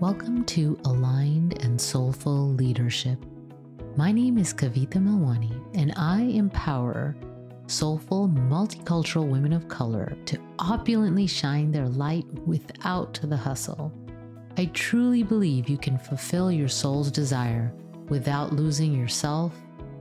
Welcome 0.00 0.44
to 0.46 0.78
Aligned 0.86 1.62
and 1.62 1.78
Soulful 1.78 2.54
Leadership. 2.54 3.22
My 3.98 4.10
name 4.10 4.38
is 4.38 4.54
Kavita 4.54 4.94
Melwani, 4.94 5.62
and 5.74 5.92
I 5.94 6.22
empower 6.22 7.14
soulful, 7.66 8.26
multicultural 8.30 9.28
women 9.28 9.52
of 9.52 9.68
color 9.68 10.16
to 10.24 10.38
opulently 10.58 11.26
shine 11.26 11.70
their 11.70 11.86
light 11.86 12.24
without 12.46 13.20
the 13.22 13.36
hustle. 13.36 13.92
I 14.56 14.70
truly 14.72 15.22
believe 15.22 15.68
you 15.68 15.76
can 15.76 15.98
fulfill 15.98 16.50
your 16.50 16.68
soul's 16.68 17.10
desire 17.10 17.70
without 18.08 18.54
losing 18.54 18.94
yourself, 18.94 19.52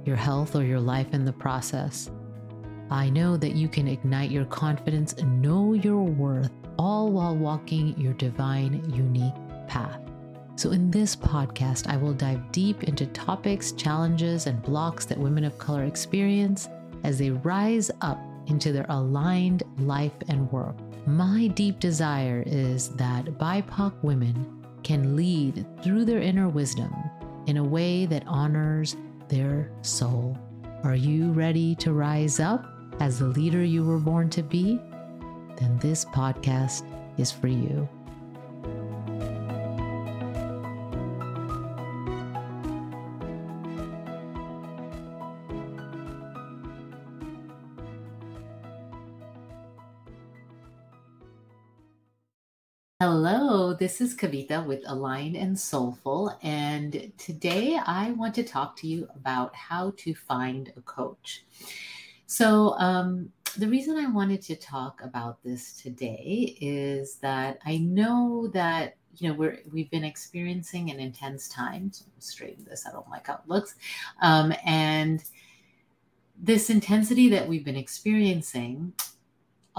your 0.06 0.16
health, 0.16 0.56
or 0.56 0.64
your 0.64 0.80
life 0.80 1.14
in 1.14 1.26
the 1.26 1.34
process. 1.34 2.10
I 2.90 3.10
know 3.10 3.36
that 3.36 3.54
you 3.54 3.68
can 3.68 3.90
ignite 3.90 4.32
your 4.32 4.46
confidence 4.46 5.12
and 5.12 5.42
know 5.42 5.74
your 5.74 6.04
worth, 6.04 6.54
all 6.78 7.12
while 7.12 7.36
walking 7.36 8.00
your 8.00 8.14
divine, 8.14 8.82
unique 8.96 9.36
path. 9.70 10.02
So, 10.56 10.72
in 10.72 10.92
this 10.92 11.16
podcast, 11.16 11.88
I 11.88 11.96
will 11.96 12.14
dive 12.14 12.52
deep 12.52 12.84
into 12.84 13.06
topics, 13.06 13.72
challenges, 13.72 14.46
and 14.46 14.62
blocks 14.62 15.06
that 15.06 15.18
women 15.18 15.46
of 15.46 15.58
color 15.58 15.86
experience 15.86 16.68
as 17.06 17.18
they 17.18 17.30
rise 17.30 17.90
up 18.02 18.20
into 18.48 18.74
their 18.74 18.86
aligned 18.90 19.64
life 19.78 20.12
and 20.28 20.52
work. 20.52 20.76
My 21.08 21.48
deep 21.48 21.80
desire 21.80 22.44
is 22.46 22.90
that 22.96 23.26
BIPOC 23.38 24.04
women 24.04 24.66
can 24.84 25.16
lead 25.16 25.66
through 25.82 26.04
their 26.04 26.20
inner 26.20 26.50
wisdom 26.50 26.94
in 27.48 27.58
a 27.58 27.64
way 27.64 28.06
that 28.06 28.28
honors 28.28 28.98
their 29.30 29.72
soul. 29.82 30.38
Are 30.84 30.96
you 30.96 31.32
ready 31.32 31.76
to 31.76 31.94
rise 31.94 32.40
up 32.40 32.66
as 33.00 33.20
the 33.20 33.28
leader 33.28 33.64
you 33.64 33.84
were 33.84 33.98
born 33.98 34.30
to 34.32 34.44
be? 34.44 34.80
Then 35.58 35.78
this 35.80 36.06
podcast 36.06 36.84
is 37.18 37.32
for 37.32 37.48
you. 37.48 37.88
This 53.90 54.02
is 54.02 54.16
Kavita 54.16 54.64
with 54.64 54.84
Align 54.86 55.36
and 55.36 55.60
Soulful, 55.60 56.38
and 56.44 57.12
today 57.18 57.76
I 57.84 58.12
want 58.12 58.36
to 58.36 58.44
talk 58.44 58.76
to 58.78 58.88
you 58.88 59.08
about 59.16 59.56
how 59.56 59.94
to 59.98 60.14
find 60.14 60.72
a 60.78 60.82
coach. 60.82 61.44
So, 62.28 62.76
um, 62.78 63.32
the 63.58 63.68
reason 63.68 63.98
I 63.98 64.06
wanted 64.06 64.44
to 64.44 64.56
talk 64.56 65.02
about 65.04 65.42
this 65.44 65.82
today 65.82 66.56
is 66.62 67.16
that 67.16 67.58
I 67.66 67.78
know 67.78 68.52
that 68.54 68.96
you 69.18 69.28
know 69.28 69.34
we're 69.34 69.58
we've 69.72 69.90
been 69.90 70.04
experiencing 70.04 70.92
an 70.92 71.00
intense 71.00 71.50
time. 71.50 71.92
So 71.92 72.06
I'm 72.06 72.22
straighten 72.22 72.66
this. 72.66 72.86
I 72.86 72.92
don't 72.92 73.10
like 73.10 73.26
how 73.26 73.42
it 73.44 73.48
looks, 73.48 73.74
um, 74.22 74.54
and 74.68 75.24
this 76.38 76.70
intensity 76.70 77.28
that 77.30 77.48
we've 77.48 77.66
been 77.66 77.76
experiencing 77.76 78.94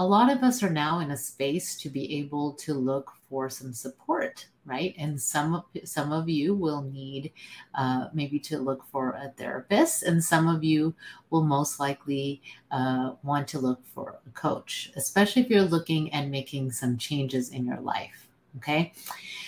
a 0.01 0.11
lot 0.15 0.31
of 0.31 0.43
us 0.43 0.63
are 0.63 0.69
now 0.69 0.99
in 0.99 1.11
a 1.11 1.17
space 1.17 1.77
to 1.77 1.89
be 1.89 2.17
able 2.17 2.53
to 2.53 2.73
look 2.73 3.11
for 3.29 3.49
some 3.49 3.73
support 3.73 4.47
right? 4.65 4.93
And 4.97 5.19
some 5.19 5.55
of 5.55 5.63
some 5.85 6.11
of 6.11 6.29
you 6.29 6.53
will 6.53 6.83
need 6.83 7.31
uh, 7.75 8.07
maybe 8.13 8.39
to 8.39 8.59
look 8.59 8.83
for 8.91 9.11
a 9.11 9.33
therapist 9.37 10.03
and 10.03 10.23
some 10.23 10.47
of 10.47 10.63
you 10.63 10.93
will 11.29 11.43
most 11.43 11.79
likely 11.79 12.41
uh, 12.71 13.13
want 13.23 13.47
to 13.49 13.59
look 13.59 13.79
for 13.85 14.19
a 14.27 14.29
coach 14.31 14.91
especially 14.95 15.41
if 15.41 15.49
you're 15.49 15.63
looking 15.63 16.11
and 16.13 16.29
making 16.29 16.71
some 16.71 16.97
changes 16.97 17.49
in 17.49 17.65
your 17.65 17.79
life 17.79 18.27
okay? 18.57 18.93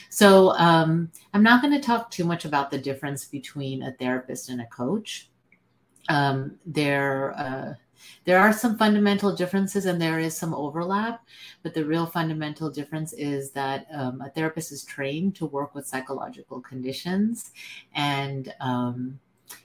So 0.09 0.51
um, 0.57 1.11
i'm 1.33 1.43
not 1.43 1.61
going 1.61 1.73
to 1.73 1.85
talk 1.85 2.09
too 2.09 2.23
much 2.25 2.45
about 2.45 2.71
the 2.71 2.77
difference 2.77 3.25
between 3.25 3.83
a 3.83 3.91
therapist 3.93 4.49
and 4.49 4.61
a 4.61 4.67
coach. 4.67 5.29
Um, 6.09 6.57
they're 6.65 7.33
uh, 7.37 7.73
there 8.25 8.39
are 8.39 8.53
some 8.53 8.77
fundamental 8.77 9.35
differences 9.35 9.85
and 9.85 10.01
there 10.01 10.19
is 10.19 10.35
some 10.35 10.53
overlap, 10.53 11.25
but 11.61 11.73
the 11.73 11.85
real 11.85 12.05
fundamental 12.05 12.69
difference 12.69 13.13
is 13.13 13.51
that 13.51 13.87
um, 13.91 14.21
a 14.21 14.29
therapist 14.29 14.71
is 14.71 14.83
trained 14.83 15.35
to 15.35 15.45
work 15.45 15.75
with 15.75 15.87
psychological 15.87 16.61
conditions. 16.61 17.51
And, 17.93 18.53
um, 18.59 19.19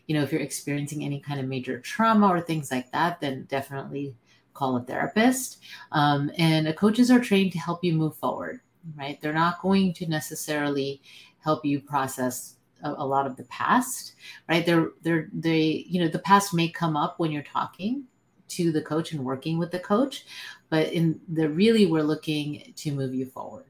you 0.07 0.15
know, 0.15 0.23
if 0.23 0.33
you're 0.33 0.41
experiencing 0.41 1.05
any 1.05 1.21
kind 1.21 1.41
of 1.41 1.47
major 1.47 1.79
trauma 1.81 2.29
or 2.29 2.41
things 2.41 2.71
like 2.71 2.91
that, 2.93 3.21
then 3.21 3.47
definitely 3.49 4.15
call 4.55 4.77
a 4.77 4.83
therapist. 4.83 5.59
Um, 5.93 6.31
and 6.37 6.75
coaches 6.77 7.11
are 7.11 7.21
trained 7.21 7.53
to 7.53 7.59
help 7.59 7.85
you 7.85 7.93
move 7.93 8.17
forward, 8.17 8.61
right? 8.97 9.21
They're 9.21 9.33
not 9.33 9.63
going 9.63 9.95
to 9.95 10.07
necessarily 10.07 11.01
help 11.39 11.65
you 11.65 11.81
process 11.81 12.57
a, 12.83 12.91
a, 12.91 13.07
lot 13.07 13.27
of 13.27 13.37
the 13.37 13.45
past 13.45 14.15
right 14.49 14.65
they're 14.65 14.91
they're 15.03 15.29
they 15.33 15.85
you 15.89 16.01
know 16.01 16.09
the 16.09 16.19
past 16.21 16.55
may 16.55 16.69
come 16.69 16.97
up 16.97 17.19
when 17.19 17.33
you're 17.33 17.43
talking 17.43 18.05
to 18.49 18.73
the 18.73 18.83
coach 18.83 19.13
and 19.13 19.25
working 19.25 19.59
with 19.59 19.71
the 19.71 19.79
coach 19.79 20.25
but 20.71 20.93
in 20.93 21.21
the 21.29 21.49
really 21.49 21.87
we're 21.87 22.03
looking 22.03 22.73
to 22.77 22.93
move 22.93 23.15
you 23.15 23.27
forward. 23.27 23.65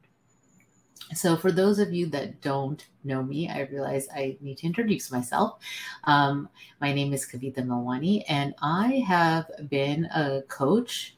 So 1.14 1.36
for 1.36 1.50
those 1.50 1.78
of 1.78 1.92
you 1.92 2.06
that 2.06 2.42
don't 2.42 2.84
know 3.04 3.22
me 3.22 3.48
i 3.48 3.60
realize 3.60 4.08
i 4.14 4.36
need 4.40 4.58
to 4.58 4.66
introduce 4.66 5.10
myself. 5.10 5.58
Um, 6.04 6.48
my 6.80 6.92
name 6.92 7.12
is 7.12 7.26
kavita 7.26 7.64
melwani 7.64 8.24
and 8.28 8.54
i 8.60 9.04
have 9.06 9.50
been 9.70 10.04
a 10.06 10.42
coach 10.48 11.14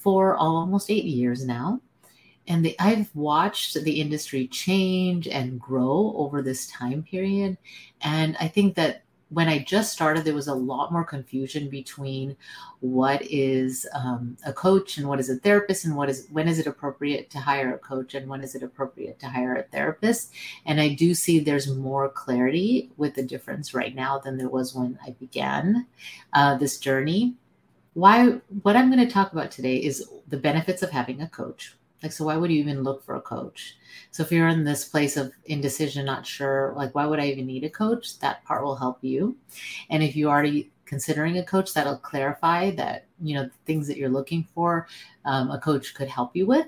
for 0.00 0.34
almost 0.36 0.90
eight 0.90 1.04
years 1.04 1.44
now. 1.44 1.80
And 2.48 2.64
the, 2.64 2.74
I've 2.80 3.14
watched 3.14 3.74
the 3.84 4.00
industry 4.00 4.48
change 4.48 5.28
and 5.28 5.60
grow 5.60 6.14
over 6.16 6.42
this 6.42 6.66
time 6.68 7.02
period. 7.02 7.58
And 8.00 8.36
I 8.40 8.48
think 8.48 8.74
that 8.76 9.02
when 9.30 9.48
I 9.48 9.60
just 9.60 9.92
started, 9.92 10.24
there 10.24 10.34
was 10.34 10.48
a 10.48 10.54
lot 10.54 10.92
more 10.92 11.04
confusion 11.04 11.68
between 11.68 12.36
what 12.80 13.22
is 13.22 13.86
um, 13.94 14.36
a 14.44 14.52
coach 14.52 14.98
and 14.98 15.08
what 15.08 15.20
is 15.20 15.30
a 15.30 15.36
therapist, 15.36 15.84
and 15.84 15.96
what 15.96 16.10
is 16.10 16.26
when 16.30 16.48
is 16.48 16.58
it 16.58 16.66
appropriate 16.66 17.30
to 17.30 17.38
hire 17.38 17.72
a 17.74 17.78
coach 17.78 18.14
and 18.14 18.28
when 18.28 18.42
is 18.42 18.54
it 18.54 18.62
appropriate 18.62 19.20
to 19.20 19.28
hire 19.28 19.54
a 19.54 19.62
therapist. 19.62 20.32
And 20.66 20.80
I 20.80 20.88
do 20.94 21.14
see 21.14 21.38
there's 21.38 21.68
more 21.68 22.08
clarity 22.08 22.90
with 22.96 23.14
the 23.14 23.22
difference 23.22 23.72
right 23.72 23.94
now 23.94 24.18
than 24.18 24.36
there 24.36 24.48
was 24.48 24.74
when 24.74 24.98
I 25.06 25.10
began 25.10 25.86
uh, 26.32 26.56
this 26.56 26.78
journey. 26.78 27.34
Why? 27.94 28.40
What 28.62 28.76
I'm 28.76 28.90
going 28.90 29.06
to 29.06 29.12
talk 29.12 29.32
about 29.32 29.52
today 29.52 29.76
is 29.76 30.08
the 30.28 30.36
benefits 30.36 30.82
of 30.82 30.90
having 30.90 31.22
a 31.22 31.28
coach 31.28 31.76
like, 32.02 32.12
so 32.12 32.24
why 32.24 32.36
would 32.36 32.50
you 32.50 32.60
even 32.60 32.82
look 32.82 33.04
for 33.04 33.16
a 33.16 33.20
coach? 33.20 33.76
So 34.10 34.22
if 34.22 34.32
you're 34.32 34.48
in 34.48 34.64
this 34.64 34.84
place 34.84 35.16
of 35.16 35.32
indecision, 35.44 36.06
not 36.06 36.26
sure, 36.26 36.72
like, 36.76 36.94
why 36.94 37.06
would 37.06 37.20
I 37.20 37.26
even 37.26 37.46
need 37.46 37.64
a 37.64 37.70
coach? 37.70 38.18
That 38.20 38.44
part 38.44 38.64
will 38.64 38.76
help 38.76 38.98
you. 39.02 39.36
And 39.90 40.02
if 40.02 40.16
you 40.16 40.28
already 40.28 40.70
considering 40.86 41.38
a 41.38 41.44
coach, 41.44 41.72
that'll 41.72 41.98
clarify 41.98 42.70
that, 42.72 43.06
you 43.22 43.34
know, 43.34 43.44
the 43.44 43.50
things 43.64 43.86
that 43.86 43.96
you're 43.96 44.08
looking 44.08 44.46
for, 44.54 44.88
um, 45.24 45.50
a 45.50 45.58
coach 45.58 45.94
could 45.94 46.08
help 46.08 46.34
you 46.34 46.46
with. 46.46 46.66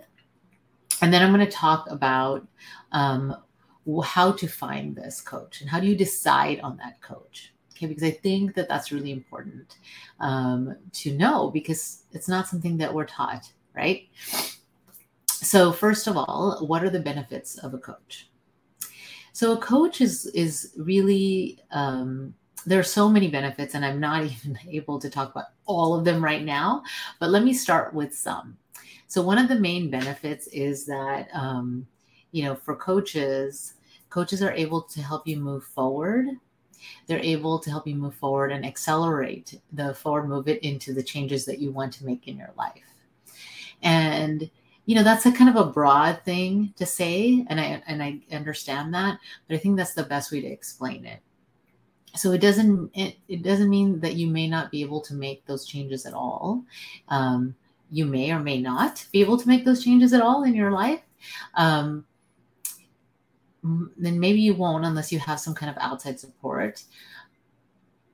And 1.01 1.13
then 1.13 1.23
I'm 1.23 1.35
going 1.35 1.45
to 1.45 1.51
talk 1.51 1.91
about 1.91 2.47
um, 2.93 3.35
how 4.05 4.31
to 4.33 4.47
find 4.47 4.95
this 4.95 5.21
coach 5.21 5.61
and 5.61 5.69
how 5.69 5.81
do 5.81 5.89
you 5.89 5.97
decide 5.97 6.61
on 6.61 6.77
that 6.77 7.01
coach. 7.01 7.53
Okay, 7.73 7.87
because 7.87 8.05
I 8.05 8.13
think 8.13 8.55
that 8.55 8.69
that's 8.69 8.93
really 8.93 9.11
important 9.11 9.79
um, 10.21 10.77
to 10.93 11.17
know 11.17 11.51
because 11.51 12.05
it's 12.13 12.29
not 12.29 12.47
something 12.47 12.77
that 12.77 12.95
we're 12.95 13.07
taught, 13.07 13.51
right? 13.75 14.09
So, 15.43 15.73
first 15.73 16.07
of 16.07 16.17
all, 16.17 16.59
what 16.65 16.85
are 16.85 16.91
the 16.91 17.01
benefits 17.01 17.59
of 17.59 17.75
a 17.75 17.79
coach? 17.79 18.31
So, 19.33 19.53
a 19.53 19.57
coach 19.57 20.01
is 20.01 20.27
is 20.27 20.73
really 20.77 21.59
um, 21.73 22.33
there 22.65 22.79
are 22.79 22.85
so 22.85 23.09
many 23.09 23.27
benefits, 23.27 23.75
and 23.75 23.85
I'm 23.85 23.99
not 23.99 24.25
even 24.25 24.57
able 24.69 25.01
to 25.01 25.11
talk 25.11 25.33
about 25.33 25.47
all 25.67 25.95
of 25.95 26.05
them 26.05 26.23
right 26.23 26.45
now. 26.45 26.85
But 27.19 27.31
let 27.31 27.43
me 27.43 27.53
start 27.55 27.93
with 27.93 28.15
some. 28.15 28.57
So, 29.09 29.21
one 29.21 29.37
of 29.37 29.49
the 29.49 29.59
main 29.59 29.91
benefits 29.91 30.47
is 30.49 30.87
that 30.87 31.29
um, 31.35 31.89
you 32.31 32.45
know 32.45 32.55
for 32.55 32.77
coaches, 32.77 33.75
coaches 34.11 34.43
are 34.43 34.53
able 34.53 34.83
to 34.83 35.03
help 35.03 35.27
you 35.27 35.39
move 35.39 35.65
forward. 35.65 36.29
They're 37.09 37.19
able 37.19 37.59
to 37.59 37.71
help 37.71 37.89
you 37.89 37.97
move 37.97 38.15
forward 38.15 38.53
and 38.53 38.65
accelerate 38.65 39.61
the 39.73 39.93
forward 39.95 40.29
movement 40.29 40.61
into 40.61 40.93
the 40.95 41.03
changes 41.03 41.45
that 41.47 41.59
you 41.59 41.73
want 41.73 41.93
to 41.95 42.07
make 42.07 42.29
in 42.29 42.37
your 42.37 42.53
life. 42.57 42.83
And 43.83 44.49
you 44.87 44.95
know 44.95 45.03
that's 45.03 45.27
a 45.27 45.33
kind 45.33 45.49
of 45.49 45.57
a 45.57 45.71
broad 45.71 46.21
thing 46.25 46.73
to 46.77 46.85
say 46.85 47.45
and 47.49 47.61
i 47.61 47.83
and 47.87 48.03
i 48.03 48.19
understand 48.33 48.93
that 48.93 49.19
but 49.47 49.55
i 49.55 49.59
think 49.59 49.77
that's 49.77 49.95
the 49.95 50.03
best 50.03 50.33
way 50.33 50.41
to 50.41 50.47
explain 50.47 51.05
it. 51.07 51.21
So 52.15 52.33
it 52.33 52.41
doesn't 52.41 52.91
it, 52.95 53.17
it 53.29 53.43
doesn't 53.43 53.71
mean 53.71 54.01
that 54.01 54.15
you 54.15 54.27
may 54.27 54.49
not 54.49 54.71
be 54.71 54.83
able 54.83 55.01
to 55.03 55.15
make 55.15 55.47
those 55.47 55.65
changes 55.65 56.05
at 56.05 56.13
all. 56.13 56.65
Um, 57.09 57.55
you 57.91 58.05
may 58.07 58.31
or 58.33 58.39
may 58.39 58.61
not 58.61 59.07
be 59.13 59.21
able 59.21 59.39
to 59.39 59.49
make 59.49 59.65
those 59.65 59.85
changes 59.85 60.13
at 60.13 60.23
all 60.23 60.45
in 60.45 60.55
your 60.55 60.73
life. 60.73 61.01
Um, 61.55 62.05
then 63.63 64.19
maybe 64.19 64.41
you 64.41 64.55
won't 64.55 64.85
unless 64.85 65.13
you 65.13 65.19
have 65.21 65.41
some 65.41 65.55
kind 65.55 65.71
of 65.71 65.77
outside 65.81 66.19
support. 66.19 66.83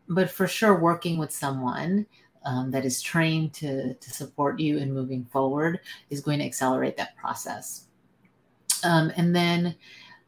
But 0.08 0.30
for 0.30 0.46
sure 0.46 0.78
working 0.78 1.18
with 1.18 1.32
someone 1.32 2.06
um, 2.44 2.70
that 2.70 2.84
is 2.84 3.02
trained 3.02 3.52
to, 3.54 3.94
to 3.94 4.10
support 4.10 4.60
you 4.60 4.78
in 4.78 4.92
moving 4.92 5.24
forward 5.26 5.80
is 6.10 6.20
going 6.20 6.38
to 6.38 6.44
accelerate 6.44 6.96
that 6.96 7.16
process. 7.16 7.84
Um, 8.84 9.12
and 9.16 9.34
then 9.34 9.74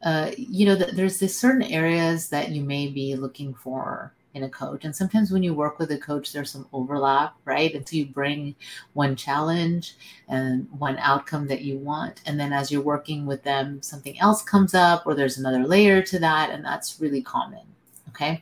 uh, 0.03 0.31
you 0.37 0.65
know, 0.65 0.75
there's 0.75 1.19
this 1.19 1.37
certain 1.37 1.63
areas 1.63 2.29
that 2.29 2.49
you 2.49 2.63
may 2.63 2.87
be 2.87 3.15
looking 3.15 3.53
for 3.53 4.13
in 4.33 4.43
a 4.43 4.49
coach. 4.49 4.85
And 4.85 4.95
sometimes 4.95 5.31
when 5.31 5.43
you 5.43 5.53
work 5.53 5.77
with 5.77 5.91
a 5.91 5.97
coach, 5.97 6.31
there's 6.31 6.51
some 6.51 6.67
overlap, 6.73 7.35
right? 7.45 7.73
And 7.75 7.87
so 7.87 7.97
you 7.97 8.05
bring 8.05 8.55
one 8.93 9.15
challenge 9.15 9.95
and 10.27 10.67
one 10.79 10.97
outcome 10.99 11.47
that 11.47 11.61
you 11.61 11.77
want. 11.77 12.21
And 12.25 12.39
then 12.39 12.53
as 12.53 12.71
you're 12.71 12.81
working 12.81 13.25
with 13.25 13.43
them, 13.43 13.81
something 13.81 14.19
else 14.19 14.41
comes 14.41 14.73
up 14.73 15.05
or 15.05 15.13
there's 15.13 15.37
another 15.37 15.65
layer 15.65 16.01
to 16.03 16.19
that. 16.19 16.49
And 16.49 16.63
that's 16.63 16.99
really 16.99 17.21
common. 17.21 17.61
Okay. 18.09 18.41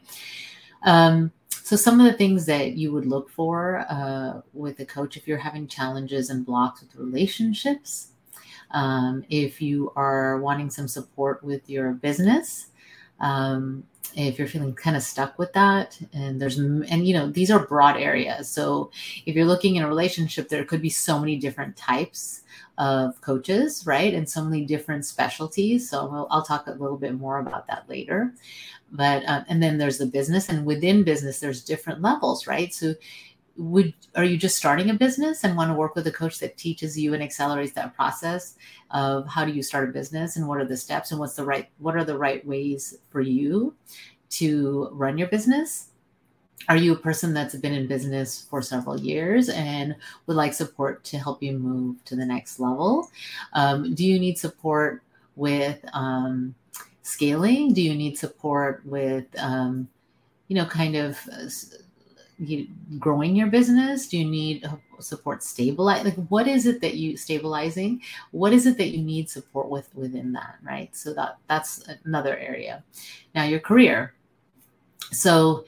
Um, 0.84 1.32
so 1.70 1.76
some 1.76 2.00
of 2.00 2.08
the 2.08 2.18
things 2.18 2.48
that 2.48 2.78
you 2.78 2.92
would 2.92 3.06
look 3.06 3.30
for 3.30 3.86
uh, 3.92 4.42
with 4.54 4.80
a 4.80 4.86
coach 4.88 5.18
if 5.18 5.28
you're 5.28 5.38
having 5.38 5.68
challenges 5.68 6.32
and 6.32 6.44
blocks 6.44 6.82
with 6.82 6.96
relationships, 6.96 8.08
um, 8.72 9.24
if 9.30 9.62
you 9.62 9.94
are 9.96 10.40
wanting 10.40 10.72
some 10.72 10.88
support 10.88 11.44
with 11.44 11.70
your 11.70 11.92
business, 11.92 12.70
um, 13.20 13.84
if 14.16 14.40
you're 14.40 14.48
feeling 14.48 14.74
kind 14.74 14.98
of 14.98 15.04
stuck 15.04 15.38
with 15.38 15.54
that 15.54 16.00
and 16.12 16.42
there's 16.42 16.58
and 16.58 17.08
you 17.08 17.14
know 17.14 17.30
these 17.30 17.52
are 17.52 17.68
broad 17.68 17.98
areas. 17.98 18.50
So 18.50 18.90
if 19.28 19.36
you're 19.36 19.46
looking 19.46 19.76
in 19.76 19.84
a 19.84 19.88
relationship 19.88 20.50
there 20.50 20.66
could 20.66 20.82
be 20.82 20.90
so 20.90 21.20
many 21.20 21.36
different 21.36 21.78
types 21.78 22.42
of 22.80 23.22
coaches 23.22 23.86
right? 23.86 24.16
And 24.16 24.28
so 24.28 24.44
many 24.44 24.66
different 24.66 25.06
specialties. 25.06 25.88
So 25.88 26.00
I'll, 26.00 26.28
I'll 26.32 26.44
talk 26.44 26.66
a 26.66 26.72
little 26.72 26.98
bit 26.98 27.14
more 27.14 27.38
about 27.38 27.68
that 27.68 27.88
later 27.88 28.34
but 28.92 29.24
uh, 29.28 29.44
and 29.48 29.62
then 29.62 29.78
there's 29.78 29.98
the 29.98 30.06
business 30.06 30.50
and 30.50 30.66
within 30.66 31.04
business 31.04 31.40
there's 31.40 31.64
different 31.64 32.02
levels 32.02 32.48
right? 32.48 32.74
So 32.74 32.96
would 33.58 33.94
are 34.16 34.24
you 34.24 34.38
just 34.38 34.56
starting 34.56 34.90
a 34.90 34.94
business 34.94 35.44
and 35.44 35.58
want 35.58 35.70
to 35.70 35.76
work 35.76 35.94
with 35.94 36.08
a 36.08 36.12
coach 36.12 36.40
that 36.40 36.58
teaches 36.58 36.98
you 36.98 37.14
and 37.14 37.22
accelerates 37.22 37.74
that 37.74 37.94
process 37.96 38.56
of 38.92 39.28
how 39.28 39.44
do 39.44 39.52
you 39.52 39.62
start 39.62 39.90
a 39.90 39.92
business 39.92 40.38
and 40.38 40.48
what 40.48 40.60
are 40.60 40.66
the 40.66 40.78
steps 40.78 41.12
and 41.12 41.20
what's 41.20 41.36
the 41.36 41.44
right 41.44 41.70
what 41.78 41.96
are 41.96 42.06
the 42.06 42.18
right 42.18 42.46
ways 42.46 42.98
for 43.10 43.22
you 43.22 43.76
to 44.30 44.90
run 44.92 45.18
your 45.18 45.28
business? 45.28 45.88
Are 46.68 46.78
you 46.78 46.94
a 46.94 46.98
person 46.98 47.34
that's 47.34 47.56
been 47.56 47.74
in 47.74 47.88
business 47.88 48.46
for 48.50 48.62
several 48.62 49.00
years 49.00 49.50
and 49.50 49.96
would 50.28 50.38
like 50.38 50.54
support 50.54 51.04
to 51.06 51.18
help 51.18 51.42
you 51.42 51.58
move 51.58 52.04
to 52.06 52.16
the 52.16 52.26
next 52.26 52.60
level? 52.60 53.10
Um, 53.54 53.96
do 53.96 54.06
you 54.06 54.20
need 54.20 54.38
support 54.38 55.02
with 55.36 55.84
um, 55.94 56.54
scaling? 57.10 57.74
Do 57.74 57.82
you 57.82 57.96
need 57.96 58.18
support 58.18 58.86
with 58.86 59.26
um, 59.38 59.90
you 60.48 60.56
know 60.56 60.66
kind 60.66 60.96
of 60.96 61.18
uh, 61.32 61.50
you 62.40 62.68
growing 62.98 63.36
your 63.36 63.48
business? 63.48 64.08
Do 64.08 64.18
you 64.18 64.26
need 64.26 64.66
support 65.00 65.44
stabilize 65.44 66.04
like 66.04 66.16
what 66.28 66.48
is 66.48 66.66
it 66.66 66.82
that 66.82 66.96
you 66.96 67.18
stabilizing? 67.18 68.02
What 68.32 68.54
is 68.54 68.66
it 68.66 68.78
that 68.78 68.90
you 68.90 69.04
need 69.04 69.30
support 69.30 69.70
with 69.70 69.94
within 69.96 70.34
that 70.34 70.58
right? 70.64 70.96
So 70.96 71.14
that 71.14 71.38
that's 71.48 71.88
another 72.06 72.38
area. 72.38 72.84
Now 73.36 73.44
your 73.44 73.60
career. 73.60 74.14
So 75.12 75.66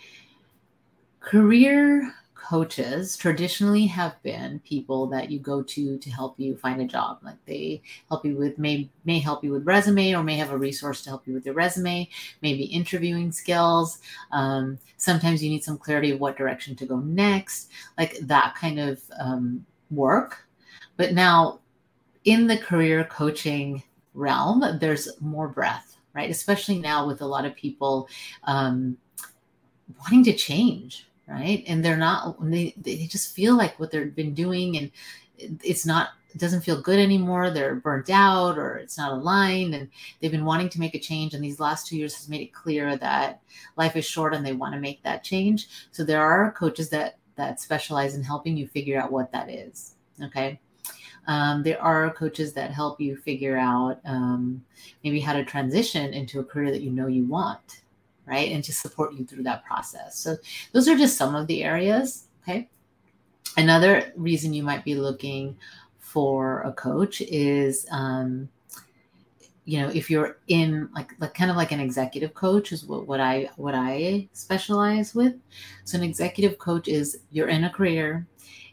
career 1.20 2.14
coaches 2.51 3.15
traditionally 3.15 3.88
have 3.88 4.21
been 4.24 4.59
people 4.68 5.07
that 5.07 5.31
you 5.31 5.39
go 5.39 5.63
to 5.63 5.98
to 5.98 6.09
help 6.09 6.38
you 6.38 6.53
find 6.57 6.81
a 6.81 6.86
job. 6.86 7.18
Like 7.24 7.38
they 7.45 7.81
help 8.09 8.25
you 8.25 8.36
with 8.36 8.57
may 8.57 8.89
may 9.06 9.19
help 9.19 9.42
you 9.42 9.53
with 9.53 9.65
resume 9.65 10.13
or 10.13 10.21
may 10.21 10.36
have 10.36 10.51
a 10.51 10.57
resource 10.57 11.01
to 11.03 11.09
help 11.12 11.25
you 11.25 11.33
with 11.33 11.45
your 11.45 11.56
resume 11.56 12.09
maybe 12.42 12.63
interviewing 12.65 13.31
skills. 13.31 14.00
Um, 14.33 14.77
sometimes 14.98 15.42
you 15.42 15.50
need 15.50 15.63
some 15.63 15.77
clarity 15.77 16.12
of 16.12 16.19
what 16.19 16.36
direction 16.36 16.75
to 16.75 16.86
go 16.86 16.98
next 16.98 17.71
like 17.98 18.18
that 18.24 18.54
kind 18.56 18.81
of 18.81 19.00
um, 19.18 19.65
work. 19.89 20.45
But 20.97 21.13
now 21.13 21.62
in 22.25 22.47
the 22.47 22.57
career 22.57 23.06
coaching 23.06 23.81
realm 24.13 24.77
there's 24.81 25.07
more 25.21 25.47
breadth 25.47 25.95
right? 26.13 26.30
Especially 26.30 26.77
now 26.77 27.07
with 27.07 27.21
a 27.21 27.25
lot 27.25 27.45
of 27.45 27.56
people 27.56 28.09
um, 28.44 28.97
wanting 30.01 30.25
to 30.25 30.33
change 30.33 31.07
right? 31.31 31.63
And 31.68 31.83
they're 31.83 31.98
not 31.98 32.38
they, 32.42 32.74
they 32.78 33.07
just 33.07 33.33
feel 33.33 33.56
like 33.57 33.80
what 33.80 33.92
they've 33.92 34.16
been 34.16 34.33
doing 34.33 34.78
and 34.78 34.92
it's 35.38 35.86
not 35.86 36.10
it 36.33 36.39
doesn't 36.39 36.62
feel 36.62 36.81
good 36.81 37.00
anymore. 37.00 37.50
They're 37.50 37.75
burnt 37.75 38.10
out 38.10 38.57
or 38.57 38.78
it's 38.78 38.98
not 38.98 39.12
aligned. 39.12 39.75
And 39.75 39.89
they've 40.19 40.31
been 40.31 40.45
wanting 40.45 40.69
to 40.69 40.80
make 40.80 40.95
a 40.95 41.00
change. 41.00 41.33
And 41.33 41.44
these 41.44 41.60
last 41.60 41.88
two 41.88 41.98
years 41.98 42.16
has 42.16 42.30
made 42.30 42.39
it 42.39 42.54
clear 42.54 42.95
that 42.95 43.42
life 43.75 43.98
is 43.98 44.06
short 44.06 44.33
and 44.33 44.45
they 44.45 44.54
want 44.54 44.74
to 44.74 44.80
make 44.80 45.04
that 45.04 45.25
change. 45.25 45.68
So 45.92 46.06
there 46.06 46.22
are 46.22 46.51
coaches 46.54 46.89
that 46.89 47.18
that 47.36 47.60
specialize 47.60 48.16
in 48.16 48.24
helping 48.24 48.56
you 48.56 48.68
figure 48.68 49.01
out 49.01 49.12
what 49.12 49.31
that 49.33 49.50
is 49.50 49.95
okay? 50.24 50.60
Um, 51.28 51.63
there 51.63 51.81
are 51.81 52.12
coaches 52.12 52.54
that 52.54 52.72
help 52.72 53.00
you 53.00 53.16
figure 53.16 53.57
out 53.57 54.00
um, 54.06 54.63
maybe 55.04 55.19
how 55.19 55.33
to 55.33 55.45
transition 55.45 56.13
into 56.13 56.39
a 56.39 56.44
career 56.44 56.72
that 56.72 56.81
you 56.81 56.92
know 56.92 57.07
you 57.07 57.25
want 57.25 57.81
right? 58.31 58.51
And 58.54 58.63
to 58.63 58.74
support 58.74 59.13
you 59.13 59.25
through 59.25 59.44
that 59.44 59.66
process. 59.66 60.18
So 60.18 60.38
those 60.72 60.88
are 60.88 60.98
just 60.98 61.18
some 61.18 61.36
of 61.36 61.48
the 61.48 61.63
areas. 61.63 62.28
Okay. 62.42 62.69
Another 63.57 64.13
reason 64.16 64.54
you 64.54 64.63
might 64.63 64.86
be 64.86 64.95
looking 64.95 65.57
for 66.00 66.62
a 66.62 66.72
coach 66.72 67.19
is, 67.19 67.86
um, 67.92 68.48
you 69.66 69.81
know, 69.81 69.89
if 69.89 70.10
you're 70.10 70.38
in 70.48 70.89
like, 70.95 71.12
like 71.19 71.33
kind 71.33 71.51
of 71.51 71.57
like 71.57 71.74
an 71.74 71.81
executive 71.81 72.33
coach 72.33 72.72
is 72.72 72.86
what, 72.86 73.06
what 73.06 73.19
I 73.19 73.50
what 73.57 73.75
I 73.75 74.30
specialize 74.31 75.13
with. 75.13 75.36
So 75.83 75.98
an 75.98 76.04
executive 76.04 76.57
coach 76.57 76.88
is 76.88 77.19
you're 77.31 77.50
in 77.50 77.66
a 77.66 77.69
career, 77.69 78.25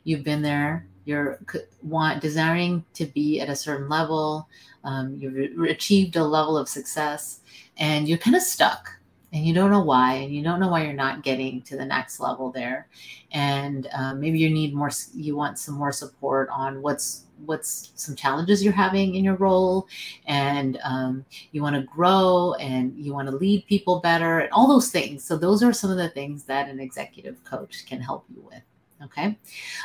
you've 0.04 0.22
been 0.22 0.40
there, 0.40 0.86
you're 1.04 1.40
want 1.82 2.20
desiring 2.20 2.84
to 2.94 3.06
be 3.06 3.40
at 3.40 3.48
a 3.48 3.56
certain 3.56 3.88
level, 3.88 4.48
um, 4.84 5.16
you've 5.18 5.68
achieved 5.68 6.14
a 6.16 6.24
level 6.24 6.56
of 6.56 6.68
success, 6.68 7.40
and 7.76 8.08
you're 8.08 8.18
kind 8.18 8.36
of 8.36 8.42
stuck 8.42 8.97
and 9.32 9.44
you 9.44 9.52
don't 9.52 9.70
know 9.70 9.82
why 9.82 10.14
and 10.14 10.34
you 10.34 10.42
don't 10.42 10.60
know 10.60 10.68
why 10.68 10.84
you're 10.84 10.92
not 10.92 11.22
getting 11.22 11.60
to 11.62 11.76
the 11.76 11.84
next 11.84 12.18
level 12.20 12.50
there. 12.50 12.88
And 13.32 13.88
um, 13.92 14.20
maybe 14.20 14.38
you 14.38 14.50
need 14.50 14.74
more 14.74 14.90
you 15.14 15.36
want 15.36 15.58
some 15.58 15.74
more 15.74 15.92
support 15.92 16.48
on 16.50 16.80
what's 16.82 17.24
what's 17.44 17.92
some 17.94 18.16
challenges 18.16 18.64
you're 18.64 18.72
having 18.72 19.14
in 19.14 19.24
your 19.24 19.36
role. 19.36 19.86
And 20.26 20.78
um, 20.82 21.24
you 21.52 21.62
want 21.62 21.76
to 21.76 21.82
grow 21.82 22.54
and 22.58 22.96
you 22.96 23.12
want 23.12 23.28
to 23.28 23.36
lead 23.36 23.66
people 23.66 24.00
better 24.00 24.40
and 24.40 24.52
all 24.52 24.66
those 24.66 24.90
things. 24.90 25.24
So 25.24 25.36
those 25.36 25.62
are 25.62 25.72
some 25.72 25.90
of 25.90 25.98
the 25.98 26.08
things 26.08 26.44
that 26.44 26.68
an 26.68 26.80
executive 26.80 27.42
coach 27.44 27.84
can 27.86 28.00
help 28.00 28.24
you 28.34 28.42
with 28.42 28.62
okay? 29.00 29.38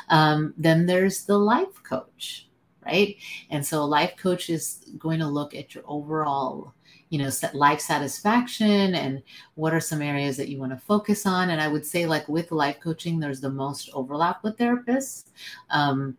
Um, 0.10 0.56
then 0.58 0.88
there's 0.88 1.26
the 1.26 1.38
life 1.38 1.84
coach 1.84 2.48
right? 2.86 3.16
And 3.50 3.66
so 3.66 3.82
a 3.82 3.86
life 3.86 4.16
coach 4.18 4.50
is 4.50 4.86
going 4.98 5.20
to 5.20 5.28
look 5.28 5.56
at 5.56 5.74
your 5.74 5.84
overall 5.88 6.74
you 7.14 7.20
know 7.20 7.30
life 7.54 7.80
satisfaction 7.80 8.96
and 8.96 9.22
what 9.54 9.72
are 9.72 9.80
some 9.80 10.02
areas 10.02 10.36
that 10.38 10.50
you 10.50 10.58
want 10.60 10.72
to 10.72 10.86
focus 10.94 11.28
on? 11.28 11.52
And 11.52 11.62
i 11.62 11.68
would 11.68 11.86
say 11.86 12.08
like 12.08 12.28
with 12.28 12.52
life 12.52 12.80
coaching 12.80 13.20
there's 13.20 13.40
the 13.40 13.52
most 13.52 13.92
overlap 13.94 14.44
with 14.44 14.58
therapists. 14.58 15.26
Um, 15.70 16.18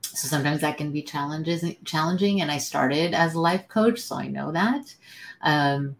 so 0.00 0.28
sometimes 0.28 0.62
that 0.62 0.78
can 0.78 0.90
be 0.92 1.02
challenges 1.02 1.62
challenging 1.84 2.40
and 2.40 2.50
i 2.50 2.58
started 2.58 3.12
as 3.14 3.34
a 3.34 3.40
life 3.40 3.68
coach 3.68 3.98
so 4.00 4.16
i 4.16 4.26
know 4.26 4.50
that. 4.50 4.94
Um, 5.42 5.96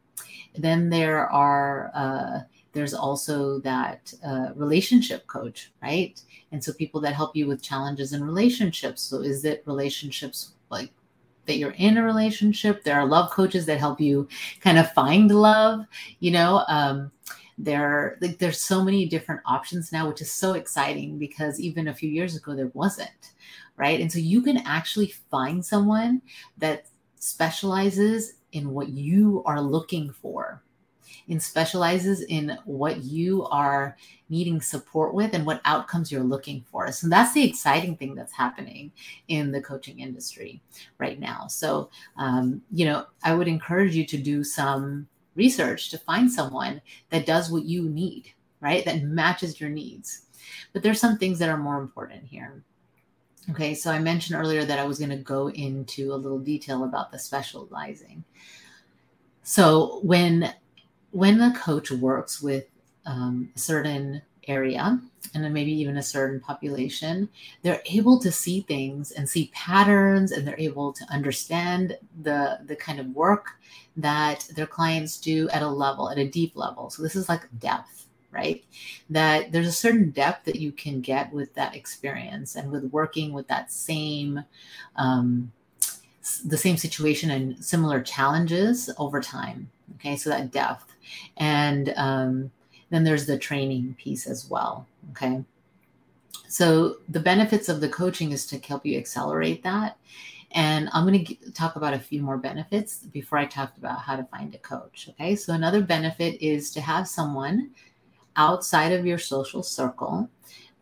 then 0.56 0.88
there 0.88 1.28
are 1.30 1.90
uh, 1.94 2.40
there's 2.72 2.94
also 2.94 3.60
that 3.60 4.14
uh, 4.24 4.48
relationship 4.54 5.26
coach 5.26 5.70
right? 5.82 6.18
And 6.52 6.64
so 6.64 6.72
people 6.72 7.00
that 7.02 7.14
help 7.14 7.36
you 7.36 7.46
with 7.46 7.62
challenges 7.62 8.12
in 8.14 8.24
relationships. 8.24 9.02
So 9.02 9.20
is 9.20 9.44
it 9.44 9.62
relationships 9.66 10.54
like 10.70 10.90
that 11.46 11.56
you're 11.56 11.74
in 11.78 11.96
a 11.96 12.02
relationship. 12.02 12.84
There 12.84 12.98
are 12.98 13.06
love 13.06 13.30
coaches 13.30 13.66
that 13.66 13.78
help 13.78 14.00
you 14.00 14.28
kind 14.60 14.78
of 14.78 14.92
find 14.92 15.30
love, 15.30 15.86
you 16.20 16.30
know. 16.30 16.64
Um, 16.68 17.10
there 17.62 18.16
like 18.20 18.38
there's 18.38 18.60
so 18.60 18.82
many 18.82 19.06
different 19.06 19.40
options 19.44 19.92
now 19.92 20.08
which 20.08 20.22
is 20.22 20.32
so 20.32 20.54
exciting 20.54 21.18
because 21.18 21.60
even 21.60 21.88
a 21.88 21.94
few 21.94 22.08
years 22.08 22.34
ago 22.34 22.54
there 22.54 22.70
wasn't 22.72 23.32
right 23.76 24.00
and 24.00 24.10
so 24.10 24.18
you 24.18 24.40
can 24.40 24.56
actually 24.58 25.12
find 25.30 25.62
someone 25.64 26.22
that 26.56 26.86
specializes 27.16 28.34
in 28.52 28.70
what 28.70 28.88
you 28.88 29.42
are 29.44 29.60
looking 29.60 30.10
for 30.10 30.62
and 31.28 31.42
specializes 31.42 32.22
in 32.22 32.58
what 32.64 33.02
you 33.04 33.46
are 33.46 33.96
needing 34.28 34.60
support 34.60 35.14
with 35.14 35.34
and 35.34 35.44
what 35.44 35.60
outcomes 35.64 36.10
you're 36.10 36.22
looking 36.22 36.64
for. 36.70 36.90
So 36.92 37.08
that's 37.08 37.32
the 37.32 37.46
exciting 37.46 37.96
thing 37.96 38.14
that's 38.14 38.32
happening 38.32 38.92
in 39.28 39.50
the 39.50 39.60
coaching 39.60 40.00
industry 40.00 40.60
right 40.98 41.18
now. 41.18 41.46
So, 41.48 41.90
um, 42.16 42.62
you 42.70 42.86
know, 42.86 43.06
I 43.24 43.34
would 43.34 43.48
encourage 43.48 43.94
you 43.94 44.06
to 44.06 44.16
do 44.16 44.44
some 44.44 45.08
research 45.34 45.90
to 45.90 45.98
find 45.98 46.30
someone 46.30 46.80
that 47.10 47.26
does 47.26 47.50
what 47.50 47.64
you 47.64 47.88
need, 47.88 48.32
right? 48.60 48.84
That 48.84 49.02
matches 49.02 49.60
your 49.60 49.70
needs. 49.70 50.26
But 50.72 50.82
there's 50.82 51.00
some 51.00 51.18
things 51.18 51.38
that 51.38 51.48
are 51.48 51.56
more 51.56 51.80
important 51.80 52.24
here. 52.24 52.62
Okay, 53.50 53.74
so 53.74 53.90
I 53.90 53.98
mentioned 53.98 54.38
earlier 54.38 54.64
that 54.64 54.78
I 54.78 54.84
was 54.84 54.98
going 54.98 55.10
to 55.10 55.16
go 55.16 55.48
into 55.50 56.12
a 56.12 56.16
little 56.16 56.38
detail 56.38 56.84
about 56.84 57.10
the 57.10 57.18
specializing. 57.18 58.22
So 59.42 60.00
when 60.02 60.54
when 61.12 61.40
a 61.40 61.52
coach 61.54 61.90
works 61.90 62.40
with 62.40 62.66
um, 63.06 63.50
a 63.56 63.58
certain 63.58 64.22
area 64.48 65.00
and 65.34 65.44
then 65.44 65.52
maybe 65.52 65.72
even 65.72 65.96
a 65.96 66.02
certain 66.02 66.40
population, 66.40 67.28
they're 67.62 67.82
able 67.86 68.18
to 68.20 68.32
see 68.32 68.62
things 68.62 69.12
and 69.12 69.28
see 69.28 69.50
patterns 69.54 70.32
and 70.32 70.46
they're 70.46 70.58
able 70.58 70.92
to 70.92 71.04
understand 71.10 71.96
the 72.22 72.58
the 72.66 72.76
kind 72.76 72.98
of 72.98 73.06
work 73.08 73.58
that 73.96 74.48
their 74.54 74.66
clients 74.66 75.18
do 75.18 75.48
at 75.50 75.62
a 75.62 75.68
level, 75.68 76.10
at 76.10 76.18
a 76.18 76.28
deep 76.28 76.56
level. 76.56 76.90
So 76.90 77.02
this 77.02 77.16
is 77.16 77.28
like 77.28 77.42
depth, 77.58 78.06
right? 78.30 78.64
That 79.10 79.52
there's 79.52 79.68
a 79.68 79.72
certain 79.72 80.10
depth 80.10 80.44
that 80.46 80.56
you 80.56 80.72
can 80.72 81.00
get 81.00 81.32
with 81.32 81.54
that 81.54 81.76
experience 81.76 82.56
and 82.56 82.70
with 82.70 82.84
working 82.84 83.32
with 83.32 83.48
that 83.48 83.70
same 83.70 84.44
um, 84.96 85.52
the 86.44 86.56
same 86.56 86.76
situation 86.76 87.30
and 87.30 87.64
similar 87.64 88.00
challenges 88.00 88.90
over 88.98 89.20
time. 89.20 89.70
Okay, 89.96 90.16
so 90.16 90.30
that 90.30 90.50
depth. 90.50 90.94
And 91.36 91.92
um, 91.96 92.50
then 92.90 93.04
there's 93.04 93.26
the 93.26 93.38
training 93.38 93.96
piece 93.98 94.26
as 94.26 94.48
well. 94.48 94.86
Okay. 95.12 95.44
So 96.48 96.96
the 97.08 97.20
benefits 97.20 97.68
of 97.68 97.80
the 97.80 97.88
coaching 97.88 98.32
is 98.32 98.46
to 98.46 98.58
help 98.58 98.84
you 98.84 98.98
accelerate 98.98 99.62
that. 99.62 99.96
And 100.52 100.88
I'm 100.92 101.06
going 101.06 101.24
to 101.24 101.52
talk 101.52 101.76
about 101.76 101.94
a 101.94 101.98
few 101.98 102.22
more 102.22 102.36
benefits 102.36 102.98
before 102.98 103.38
I 103.38 103.46
talk 103.46 103.76
about 103.76 104.00
how 104.00 104.16
to 104.16 104.24
find 104.24 104.52
a 104.54 104.58
coach. 104.58 105.08
Okay. 105.10 105.36
So 105.36 105.52
another 105.52 105.80
benefit 105.80 106.44
is 106.44 106.72
to 106.72 106.80
have 106.80 107.06
someone 107.06 107.70
outside 108.36 108.92
of 108.92 109.06
your 109.06 109.18
social 109.18 109.62
circle, 109.62 110.28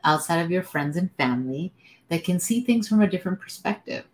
outside 0.05 0.39
of 0.39 0.51
your 0.51 0.63
friends 0.63 0.97
and 0.97 1.13
family 1.17 1.73
that 2.09 2.25
can 2.25 2.41
see 2.41 2.63
things 2.63 2.89
from 2.89 3.03
a 3.03 3.07
different 3.07 3.41
perspective. 3.41 4.05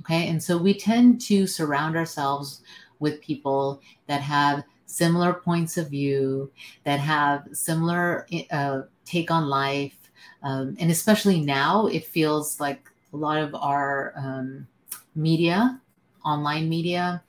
Okay. 0.00 0.28
And 0.28 0.42
so 0.42 0.58
we 0.58 0.78
tend 0.78 1.22
to 1.22 1.46
surround 1.46 1.96
ourselves 1.96 2.60
with 2.98 3.22
people 3.22 3.80
that 4.06 4.20
have 4.20 4.62
similar 4.92 5.32
points 5.32 5.76
of 5.78 5.90
view, 5.90 6.50
that 6.84 7.00
have 7.00 7.48
similar 7.52 8.26
uh, 8.50 8.82
take 9.04 9.30
on 9.30 9.48
life. 9.48 9.96
Um, 10.42 10.76
and 10.78 10.90
especially 10.90 11.40
now, 11.40 11.86
it 11.86 12.04
feels 12.04 12.60
like 12.60 12.88
a 13.12 13.16
lot 13.16 13.38
of 13.38 13.54
our 13.54 14.12
um, 14.16 14.66
media, 15.14 15.80
online 16.24 16.68
media, 16.68 17.22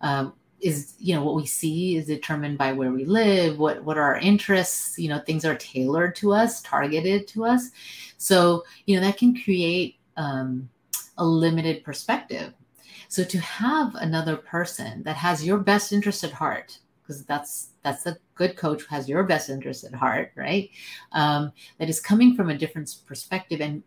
um, 0.00 0.34
is 0.60 0.94
you 0.98 1.14
know 1.14 1.22
what 1.22 1.34
we 1.34 1.46
see 1.46 1.96
is 1.96 2.06
determined 2.06 2.56
by 2.56 2.72
where 2.72 2.90
we 2.90 3.04
live 3.04 3.58
what 3.58 3.82
what 3.84 3.98
are 3.98 4.14
our 4.14 4.18
interests 4.18 4.98
you 4.98 5.08
know 5.08 5.18
things 5.20 5.44
are 5.44 5.56
tailored 5.56 6.16
to 6.16 6.32
us 6.32 6.62
targeted 6.62 7.28
to 7.28 7.44
us 7.44 7.70
so 8.16 8.64
you 8.86 8.96
know 8.96 9.02
that 9.06 9.18
can 9.18 9.38
create 9.42 9.96
um, 10.16 10.68
a 11.18 11.24
limited 11.24 11.84
perspective 11.84 12.54
so 13.08 13.22
to 13.22 13.38
have 13.38 13.94
another 13.96 14.36
person 14.36 15.02
that 15.02 15.16
has 15.16 15.44
your 15.44 15.58
best 15.58 15.92
interest 15.92 16.24
at 16.24 16.32
heart 16.32 16.78
because 17.06 17.24
that's 17.24 17.70
that's 17.82 18.06
a 18.06 18.16
good 18.34 18.56
coach 18.56 18.82
who 18.82 18.94
has 18.94 19.08
your 19.08 19.22
best 19.22 19.48
interest 19.48 19.84
at 19.84 19.94
heart 19.94 20.32
right 20.34 20.70
um, 21.12 21.52
that 21.78 21.88
is 21.88 22.00
coming 22.00 22.34
from 22.34 22.50
a 22.50 22.58
different 22.58 22.94
perspective 23.06 23.60
and 23.60 23.82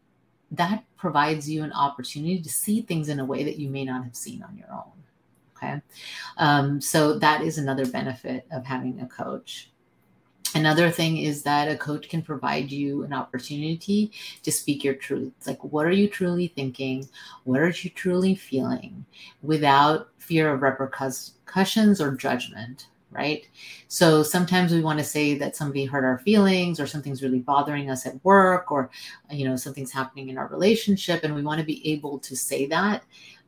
that 0.51 0.83
provides 0.97 1.49
you 1.49 1.63
an 1.63 1.71
opportunity 1.73 2.41
to 2.41 2.49
see 2.49 2.81
things 2.81 3.09
in 3.09 3.19
a 3.19 3.25
way 3.25 3.43
that 3.43 3.57
you 3.57 3.69
may 3.69 3.85
not 3.85 4.03
have 4.03 4.15
seen 4.15 4.43
on 4.43 4.57
your 4.57 4.71
own 4.71 5.03
okay 5.55 5.81
um, 6.37 6.79
so 6.79 7.17
that 7.19 7.41
is 7.41 7.57
another 7.57 7.85
benefit 7.85 8.47
of 8.51 8.65
having 8.65 8.99
a 9.01 9.07
coach 9.07 9.71
Another 10.55 10.89
thing 10.89 11.17
is 11.17 11.43
that 11.43 11.69
a 11.69 11.77
coach 11.77 12.09
can 12.09 12.23
provide 12.23 12.71
you 12.71 13.03
an 13.03 13.13
opportunity 13.13 14.11
to 14.41 14.51
speak 14.51 14.83
your 14.83 14.95
truth. 14.95 15.31
Like, 15.45 15.63
what 15.63 15.85
are 15.85 15.91
you 15.91 16.07
truly 16.07 16.47
thinking? 16.47 17.07
What 17.43 17.59
are 17.59 17.69
you 17.69 17.89
truly 17.91 18.33
feeling 18.33 19.05
without 19.43 20.09
fear 20.17 20.51
of 20.51 20.63
repercussions 20.63 22.01
or 22.01 22.15
judgment? 22.15 22.87
Right? 23.11 23.47
So 23.87 24.23
sometimes 24.23 24.71
we 24.71 24.81
want 24.81 24.99
to 24.99 25.05
say 25.05 25.37
that 25.37 25.55
somebody 25.55 25.85
hurt 25.85 26.03
our 26.03 26.19
feelings 26.19 26.79
or 26.79 26.87
something's 26.87 27.23
really 27.23 27.39
bothering 27.39 27.89
us 27.89 28.05
at 28.05 28.23
work 28.23 28.71
or 28.71 28.89
you 29.31 29.47
know 29.47 29.55
something's 29.55 29.91
happening 29.91 30.29
in 30.29 30.37
our 30.37 30.47
relationship 30.47 31.23
and 31.23 31.33
we 31.33 31.41
want 31.41 31.59
to 31.59 31.65
be 31.65 31.87
able 31.91 32.19
to 32.19 32.35
say 32.35 32.65
that. 32.67 33.03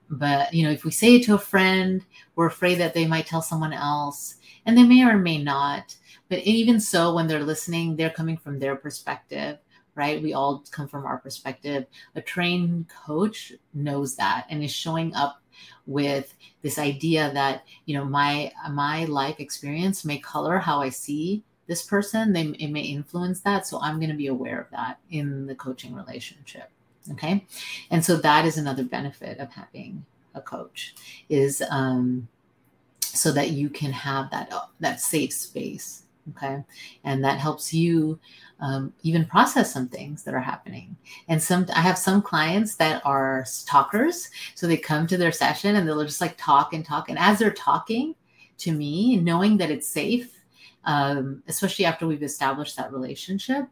But 0.10 0.54
you 0.54 0.64
know, 0.64 0.72
if 0.72 0.84
we 0.84 0.92
say 0.92 1.16
it 1.16 1.24
to 1.26 1.36
a 1.36 1.40
friend, 1.40 2.04
we're 2.36 2.48
afraid 2.48 2.76
that 2.76 2.94
they 2.94 3.08
might 3.08 3.28
tell 3.28 3.42
someone 3.42 3.74
else 3.74 4.36
and 4.66 4.78
they 4.78 4.84
may 4.84 5.04
or 5.04 5.18
may 5.18 5.42
not. 5.42 5.96
But 6.30 6.40
even 6.40 6.80
so 6.80 7.14
when 7.14 7.28
they're 7.28 7.44
listening, 7.44 7.96
they're 7.96 8.10
coming 8.10 8.38
from 8.38 8.60
their 8.60 8.76
perspective 8.76 9.60
right? 9.96 10.22
We 10.22 10.34
all 10.34 10.64
come 10.72 10.88
from 10.88 11.06
our 11.06 11.18
perspective. 11.18 11.86
A 12.16 12.22
trained 12.22 12.88
coach 12.88 13.52
knows 13.74 14.16
that 14.16 14.46
and 14.50 14.64
is 14.64 14.72
showing 14.72 15.14
up 15.14 15.41
with 15.86 16.34
this 16.62 16.78
idea 16.78 17.32
that 17.34 17.64
you 17.86 17.96
know 17.96 18.06
my 18.06 18.52
my 18.72 19.06
life 19.06 19.40
experience 19.40 20.06
may 20.06 20.18
color 20.18 20.58
how 20.58 20.82
i 20.82 20.90
see 20.90 21.44
this 21.68 21.84
person. 21.84 22.34
They 22.34 22.48
it 22.60 22.70
may 22.70 22.82
influence 22.82 23.42
that. 23.42 23.66
So 23.66 23.80
i'm 23.82 23.98
going 23.98 24.10
to 24.12 24.18
be 24.18 24.28
aware 24.28 24.60
of 24.60 24.70
that 24.72 25.00
in 25.10 25.46
the 25.48 25.56
coaching 25.56 25.96
relationship 25.96 26.70
okay? 27.10 27.46
And 27.90 28.04
so 28.04 28.18
that 28.18 28.46
is 28.46 28.58
another 28.58 28.84
benefit 28.84 29.40
of 29.40 29.52
having 29.52 30.06
a 30.34 30.42
coach 30.42 30.96
is 31.28 31.62
um 31.70 32.28
so 33.02 33.32
that 33.34 33.50
you 33.50 33.70
can 33.70 33.92
have 33.92 34.32
that 34.32 34.54
that 34.80 35.02
safe 35.02 35.34
space 35.34 36.04
okay 36.30 36.64
and 37.04 37.24
that 37.24 37.40
helps 37.40 37.74
you 37.74 38.20
um, 38.62 38.94
even 39.02 39.26
process 39.26 39.74
some 39.74 39.88
things 39.88 40.24
that 40.24 40.36
are 40.36 40.40
happening. 40.40 40.96
And 41.28 41.42
some, 41.42 41.66
I 41.74 41.82
have 41.82 41.98
some 41.98 42.22
clients 42.22 42.76
that 42.76 43.02
are 43.06 43.46
talkers. 43.66 44.30
So 44.54 44.68
they 44.68 44.78
come 44.78 45.08
to 45.08 45.18
their 45.18 45.32
session 45.32 45.76
and 45.76 45.88
they'll 45.88 46.06
just 46.06 46.22
like 46.22 46.38
talk 46.38 46.74
and 46.74 46.86
talk. 46.86 47.10
And 47.10 47.18
as 47.18 47.40
they're 47.40 47.52
talking 47.52 48.16
to 48.60 48.72
me, 48.72 49.18
knowing 49.18 49.58
that 49.58 49.72
it's 49.72 49.88
safe, 49.88 50.38
um, 50.86 51.42
especially 51.48 51.86
after 51.86 52.06
we've 52.06 52.24
established 52.24 52.78
that 52.78 52.94
relationship, 52.94 53.66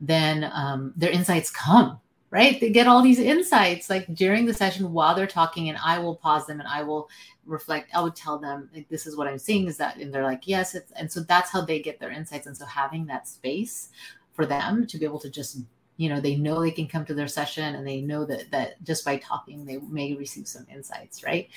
then 0.00 0.50
um, 0.52 0.92
their 0.94 1.10
insights 1.10 1.50
come 1.50 1.98
right? 2.30 2.60
They 2.60 2.70
get 2.70 2.86
all 2.86 3.02
these 3.02 3.18
insights 3.18 3.88
like 3.88 4.12
during 4.14 4.44
the 4.44 4.54
session 4.54 4.92
while 4.92 5.14
they're 5.14 5.26
talking 5.26 5.68
and 5.68 5.78
i 5.82 5.98
will 5.98 6.16
pause 6.16 6.46
them 6.46 6.60
and 6.60 6.68
i 6.68 6.82
will 6.82 7.08
reflect 7.46 7.90
i 7.94 8.00
would 8.00 8.14
tell 8.14 8.38
them 8.38 8.68
like 8.74 8.88
this 8.88 9.06
is 9.06 9.16
what 9.16 9.26
i'm 9.26 9.38
seeing 9.38 9.66
is 9.66 9.76
that 9.78 9.96
and 9.96 10.12
they're 10.12 10.22
like 10.22 10.46
yes 10.46 10.74
It's, 10.74 10.92
and 10.92 11.10
so 11.10 11.20
that's 11.20 11.50
how 11.50 11.62
they 11.62 11.80
get 11.80 11.98
their 11.98 12.10
insights 12.10 12.46
and 12.46 12.56
so 12.56 12.66
having 12.66 13.06
that 13.06 13.26
space 13.26 13.88
for 14.32 14.46
them 14.46 14.86
to 14.86 14.98
be 14.98 15.04
able 15.04 15.20
to 15.20 15.30
just 15.30 15.58
you 15.96 16.08
know 16.08 16.20
they 16.20 16.36
know 16.36 16.60
they 16.60 16.70
can 16.70 16.86
come 16.86 17.04
to 17.04 17.14
their 17.14 17.28
session 17.28 17.74
and 17.74 17.86
they 17.86 18.00
know 18.00 18.24
that 18.24 18.50
that 18.50 18.82
just 18.84 19.04
by 19.04 19.16
talking 19.16 19.64
they 19.64 19.78
may 19.78 20.14
receive 20.14 20.46
some 20.46 20.66
insights 20.72 21.24
right? 21.24 21.48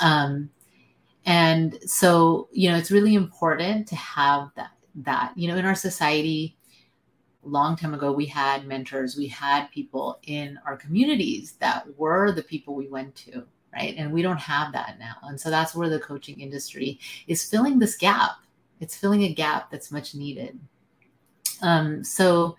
Um, 0.00 0.50
and 1.24 1.78
so 1.86 2.48
you 2.52 2.70
know 2.70 2.76
it's 2.76 2.90
really 2.90 3.14
important 3.14 3.86
to 3.88 3.96
have 3.96 4.50
that 4.56 4.70
that 4.96 5.32
you 5.36 5.48
know 5.48 5.56
in 5.56 5.64
our 5.64 5.74
society 5.74 6.57
long 7.42 7.76
time 7.76 7.94
ago 7.94 8.12
we 8.12 8.26
had 8.26 8.66
mentors 8.66 9.16
we 9.16 9.26
had 9.26 9.70
people 9.70 10.18
in 10.24 10.58
our 10.66 10.76
communities 10.76 11.52
that 11.60 11.86
were 11.96 12.32
the 12.32 12.42
people 12.42 12.74
we 12.74 12.88
went 12.88 13.14
to 13.14 13.46
right? 13.72 13.94
And 13.96 14.12
we 14.12 14.22
don't 14.22 14.38
have 14.38 14.72
that 14.72 14.98
now. 14.98 15.16
And 15.22 15.40
so 15.40 15.50
that's 15.50 15.74
where 15.74 15.88
the 15.88 16.00
coaching 16.00 16.40
industry 16.40 16.98
is 17.26 17.48
filling 17.48 17.78
this 17.78 17.96
gap. 17.96 18.32
It's 18.80 18.96
filling 18.96 19.24
a 19.24 19.34
gap 19.34 19.70
that's 19.70 19.90
much 19.92 20.14
needed. 20.14 20.58
Um, 21.62 22.04
so, 22.04 22.56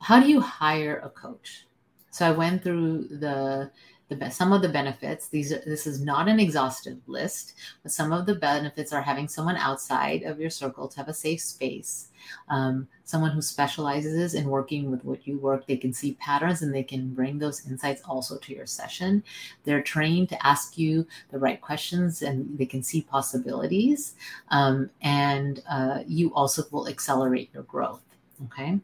how 0.00 0.18
do 0.18 0.28
you 0.28 0.40
hire 0.40 1.00
a 1.04 1.10
coach? 1.10 1.66
So 2.10 2.26
I 2.26 2.32
went 2.32 2.62
through 2.62 3.08
the 3.08 3.70
the 4.14 4.30
some 4.30 4.52
of 4.52 4.62
the 4.62 4.68
benefits. 4.68 5.28
These 5.28 5.50
this 5.64 5.86
is 5.86 6.00
not 6.00 6.28
an 6.28 6.40
exhaustive 6.40 6.98
list, 7.06 7.54
but 7.82 7.92
some 7.92 8.12
of 8.12 8.26
the 8.26 8.34
benefits 8.34 8.92
are 8.92 9.02
having 9.02 9.28
someone 9.28 9.56
outside 9.56 10.22
of 10.22 10.40
your 10.40 10.50
circle 10.50 10.88
to 10.88 10.96
have 10.96 11.08
a 11.08 11.14
safe 11.14 11.40
space. 11.40 12.08
Um, 12.48 12.88
someone 13.04 13.32
who 13.32 13.42
specializes 13.42 14.34
in 14.34 14.48
working 14.48 14.90
with 14.90 15.04
what 15.04 15.26
you 15.26 15.38
work, 15.38 15.66
they 15.66 15.76
can 15.76 15.92
see 15.92 16.14
patterns 16.14 16.62
and 16.62 16.72
they 16.72 16.84
can 16.84 17.12
bring 17.14 17.38
those 17.38 17.66
insights 17.66 18.02
also 18.02 18.38
to 18.38 18.54
your 18.54 18.66
session. 18.66 19.24
They're 19.64 19.82
trained 19.82 20.28
to 20.28 20.46
ask 20.46 20.78
you 20.78 21.06
the 21.30 21.38
right 21.38 21.60
questions 21.60 22.22
and 22.22 22.56
they 22.56 22.66
can 22.66 22.82
see 22.82 23.02
possibilities. 23.02 24.14
Um, 24.50 24.90
and 25.02 25.62
uh, 25.68 26.04
you 26.06 26.32
also 26.34 26.62
will 26.70 26.88
accelerate 26.88 27.50
your 27.52 27.64
growth. 27.64 28.02
Okay. 28.44 28.78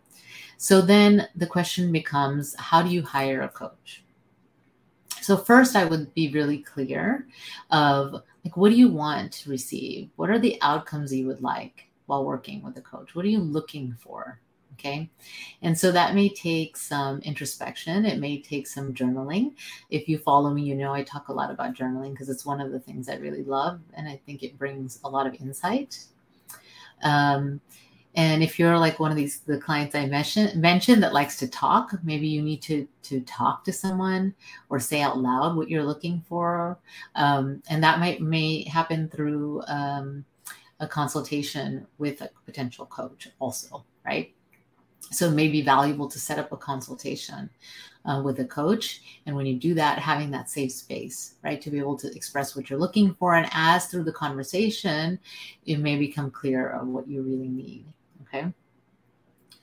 So 0.57 0.81
then 0.81 1.29
the 1.37 1.47
question 1.47 1.93
becomes 1.93 2.55
how 2.59 2.83
do 2.83 2.89
you 2.91 3.03
hire 3.03 3.43
a 3.43 3.49
coach? 3.49 4.03
So 5.29 5.37
first 5.37 5.77
I 5.77 5.85
would 5.85 6.15
be 6.15 6.31
really 6.31 6.57
clear 6.57 7.27
of 7.71 8.13
like 8.13 8.57
what 8.57 8.71
do 8.71 8.77
you 8.77 8.89
want 8.89 9.31
to 9.33 9.51
receive? 9.51 10.09
What 10.17 10.31
are 10.31 10.39
the 10.39 10.57
outcomes 10.63 11.13
you 11.13 11.27
would 11.27 11.43
like 11.43 11.85
while 12.07 12.25
working 12.25 12.63
with 12.63 12.79
a 12.79 12.81
coach? 12.81 13.15
What 13.15 13.27
are 13.27 13.29
you 13.29 13.41
looking 13.41 13.95
for? 14.01 14.41
Okay. 14.73 15.11
And 15.61 15.79
so 15.79 15.93
that 15.93 16.15
may 16.15 16.31
take 16.31 16.79
some 16.79 17.19
introspection. 17.19 18.07
It 18.07 18.21
may 18.21 18.41
take 18.41 18.67
some 18.67 18.95
journaling. 18.95 19.53
If 19.91 20.09
you 20.09 20.17
follow 20.17 20.49
me, 20.49 20.63
you 20.63 20.75
know 20.75 20.95
I 20.95 21.03
talk 21.03 21.29
a 21.29 21.35
lot 21.35 21.51
about 21.51 21.75
journaling 21.75 22.13
because 22.13 22.31
it's 22.31 22.47
one 22.47 22.63
of 22.63 22.73
the 22.73 22.81
things 22.81 23.11
I 23.11 23.17
really 23.17 23.45
love. 23.45 23.81
And 23.93 24.09
I 24.09 24.19
think 24.25 24.43
it 24.43 24.57
brings 24.57 24.99
a 25.05 25.11
lot 25.11 25.27
of 25.27 25.35
insight. 25.35 26.07
Um, 27.03 27.61
and 28.19 28.43
if 28.43 28.59
you're 28.59 28.77
like 28.77 28.99
one 28.99 29.13
of 29.13 29.17
these 29.17 29.41
the 29.41 29.59
clients 29.59 29.95
I 29.95 30.07
mentioned 30.07 30.61
mentioned 30.61 31.03
that 31.05 31.15
likes 31.15 31.37
to 31.39 31.49
talk, 31.49 31.93
maybe 32.03 32.27
you 32.27 32.43
need 32.43 32.61
to 32.63 32.87
to 33.05 33.21
talk 33.21 33.65
to 33.65 33.73
someone 33.73 34.35
or 34.69 34.81
say 34.81 35.01
out 35.01 35.19
loud 35.19 35.57
what 35.57 35.71
you're 35.71 35.85
looking 35.85 36.25
for, 36.29 36.79
um, 37.15 37.63
and 37.71 37.83
that 37.83 38.01
might 38.01 38.21
may 38.21 38.65
happen 38.65 39.09
through 39.09 39.63
um, 39.69 40.25
a 40.81 40.87
consultation 40.89 41.87
with 41.99 42.21
a 42.21 42.31
potential 42.45 42.87
coach 42.87 43.29
also, 43.39 43.85
right? 44.05 44.35
so 45.11 45.29
it 45.29 45.35
may 45.35 45.49
be 45.49 45.63
valuable 45.63 46.09
to 46.09 46.19
set 46.19 46.39
up 46.39 46.53
a 46.53 46.57
consultation 46.57 47.49
uh, 48.05 48.21
with 48.23 48.41
a 48.41 48.45
coach. 48.45 49.01
And 49.27 49.35
when 49.35 49.47
you 49.47 49.57
do 49.57 49.75
that, 49.75 49.99
having 49.99 50.31
that 50.33 50.51
safe 50.51 50.73
space, 50.73 51.35
right, 51.43 51.61
to 51.63 51.71
be 51.71 51.79
able 51.79 51.97
to 51.99 52.15
express 52.15 52.55
what 52.55 52.69
you're 52.69 52.79
looking 52.79 53.15
for. 53.15 53.35
And 53.35 53.49
as 53.53 53.87
through 53.87 54.05
the 54.05 54.13
conversation, 54.13 55.19
it 55.67 55.79
may 55.79 55.97
become 55.97 56.31
clear 56.31 56.71
of 56.71 56.89
what 56.89 57.09
you 57.09 57.23
really 57.23 57.49
need. 57.49 57.87
Okay. 58.29 58.53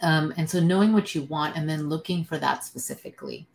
Um, 0.02 0.34
and 0.38 0.50
so 0.50 0.60
knowing 0.60 0.94
what 0.94 1.16
you 1.16 1.24
want 1.24 1.56
and 1.56 1.70
then 1.70 1.90
looking 1.90 2.24
for 2.24 2.38
that 2.38 2.64
specifically. 2.64 3.48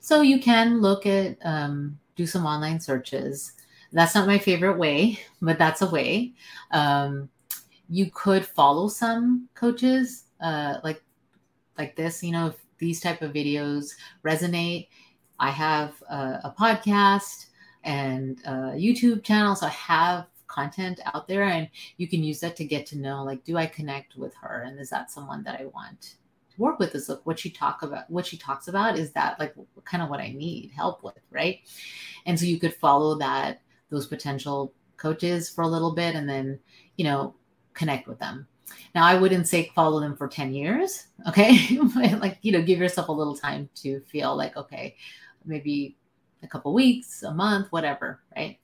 So 0.00 0.22
you 0.22 0.40
can 0.40 0.80
look 0.80 1.06
at, 1.06 1.38
um, 1.42 1.98
do 2.16 2.26
some 2.26 2.46
online 2.46 2.80
searches. 2.80 3.52
That's 3.92 4.14
not 4.14 4.26
my 4.26 4.38
favorite 4.38 4.78
way, 4.78 5.18
but 5.42 5.58
that's 5.58 5.82
a 5.82 5.90
way. 5.90 6.32
Um, 6.70 7.28
you 7.88 8.10
could 8.10 8.44
follow 8.44 8.88
some 8.88 9.48
coaches 9.54 10.24
uh, 10.40 10.78
like 10.84 11.02
like 11.78 11.96
this. 11.96 12.22
You 12.22 12.32
know, 12.32 12.48
if 12.48 12.56
these 12.78 13.00
type 13.00 13.22
of 13.22 13.32
videos 13.32 13.94
resonate, 14.24 14.88
I 15.38 15.50
have 15.50 15.94
a, 16.10 16.40
a 16.44 16.54
podcast 16.58 17.46
and 17.84 18.38
a 18.44 18.74
YouTube 18.74 19.22
channel, 19.22 19.54
so 19.54 19.66
I 19.66 19.70
have 19.70 20.26
content 20.48 21.00
out 21.14 21.28
there 21.28 21.44
and 21.44 21.68
you 21.98 22.08
can 22.08 22.24
use 22.24 22.40
that 22.40 22.56
to 22.56 22.64
get 22.64 22.86
to 22.86 22.98
know 22.98 23.22
like 23.22 23.44
do 23.44 23.56
i 23.56 23.66
connect 23.66 24.16
with 24.16 24.34
her 24.34 24.64
and 24.66 24.80
is 24.80 24.90
that 24.90 25.10
someone 25.10 25.42
that 25.44 25.60
i 25.60 25.66
want 25.66 26.00
to 26.00 26.08
work 26.58 26.78
with? 26.78 26.94
Is 26.94 27.08
look 27.08 27.24
what 27.24 27.38
she 27.38 27.50
talk 27.50 27.82
about 27.82 28.10
what 28.10 28.26
she 28.26 28.36
talks 28.36 28.68
about 28.68 28.98
is 28.98 29.12
that 29.12 29.38
like 29.38 29.54
kind 29.84 30.02
of 30.02 30.10
what 30.10 30.20
i 30.20 30.30
need 30.30 30.72
help 30.74 31.02
with 31.02 31.14
right? 31.30 31.60
And 32.26 32.38
so 32.38 32.44
you 32.44 32.58
could 32.58 32.74
follow 32.74 33.16
that 33.18 33.62
those 33.90 34.06
potential 34.06 34.74
coaches 34.96 35.48
for 35.48 35.62
a 35.62 35.68
little 35.68 35.94
bit 35.94 36.14
and 36.14 36.28
then 36.28 36.58
you 36.96 37.04
know 37.04 37.34
connect 37.72 38.08
with 38.08 38.18
them. 38.18 38.46
Now 38.94 39.06
i 39.06 39.14
wouldn't 39.14 39.48
say 39.48 39.70
follow 39.74 40.00
them 40.00 40.16
for 40.16 40.28
10 40.28 40.52
years 40.52 41.06
okay? 41.28 41.78
Like 41.78 42.38
you 42.42 42.52
know 42.52 42.62
give 42.62 42.80
yourself 42.80 43.08
a 43.08 43.12
little 43.12 43.36
time 43.36 43.70
to 43.76 44.00
feel 44.00 44.36
like 44.36 44.56
okay 44.56 44.96
maybe 45.44 45.96
a 46.42 46.48
couple 46.48 46.74
weeks 46.74 47.22
a 47.22 47.32
month 47.32 47.68
whatever 47.70 48.20
right 48.36 48.58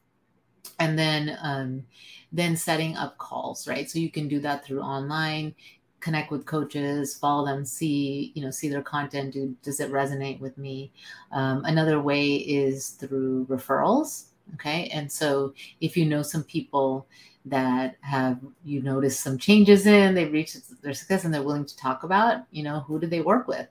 and 0.78 0.98
then 0.98 1.38
um, 1.42 1.84
then 2.32 2.56
setting 2.56 2.96
up 2.96 3.16
calls 3.18 3.68
right? 3.68 3.90
So 3.90 3.98
you 3.98 4.10
can 4.10 4.28
do 4.28 4.40
that 4.40 4.64
through 4.64 4.80
online 4.80 5.54
connect 6.00 6.30
with 6.30 6.44
coaches 6.44 7.14
follow 7.14 7.46
them 7.46 7.64
see 7.64 8.30
you 8.34 8.42
know 8.42 8.50
see 8.50 8.68
their 8.68 8.82
content 8.82 9.32
do 9.32 9.56
does 9.62 9.80
it 9.80 9.90
resonate 9.90 10.38
with 10.40 10.56
me? 10.58 10.92
Um, 11.32 11.64
another 11.64 12.00
way 12.00 12.34
is 12.36 12.90
through 12.90 13.46
referrals 13.46 14.26
okay? 14.54 14.88
And 14.88 15.10
so 15.10 15.54
if 15.80 15.96
you 15.96 16.04
know 16.04 16.22
some 16.22 16.44
people 16.44 17.06
that 17.46 17.96
have 18.00 18.38
you 18.64 18.82
noticed 18.82 19.20
some 19.20 19.38
changes 19.38 19.86
in 19.86 20.14
they've 20.14 20.32
reached 20.32 20.82
their 20.82 20.94
success 20.94 21.24
and 21.24 21.32
they're 21.32 21.42
willing 21.42 21.66
to 21.66 21.76
talk 21.76 22.02
about 22.02 22.42
you 22.50 22.62
know 22.62 22.80
who 22.80 22.98
do 22.98 23.06
they 23.06 23.20
work 23.20 23.48
with 23.48 23.68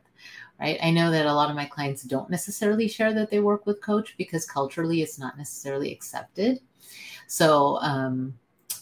right? 0.60 0.78
I 0.82 0.92
know 0.92 1.12
that 1.12 1.26
a 1.26 1.34
lot 1.34 1.50
of 1.50 1.56
my 1.56 1.66
clients 1.66 2.04
don't 2.04 2.30
necessarily 2.30 2.88
share 2.88 3.14
that 3.14 3.30
they 3.30 3.40
work 3.40 3.66
with 3.66 3.82
coach 3.82 4.16
because 4.18 4.46
culturally 4.46 5.02
it's 5.02 5.20
not 5.20 5.38
necessarily 5.38 5.92
accepted 5.92 6.60
so, 7.28 7.78
um, 7.82 8.38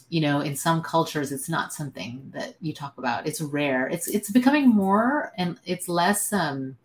you 0.08 0.20
know, 0.20 0.40
in 0.40 0.54
some 0.54 0.82
cultures, 0.82 1.32
it's 1.32 1.48
not 1.48 1.72
something 1.72 2.30
that 2.34 2.56
you 2.60 2.74
talk 2.74 2.98
about. 2.98 3.26
It's 3.26 3.40
rare. 3.40 3.86
It's 3.88 4.08
it's 4.08 4.30
becoming 4.30 4.68
more 4.68 5.32
and 5.38 5.58
it's 5.64 5.88
less 5.88 6.32
um, 6.32 6.76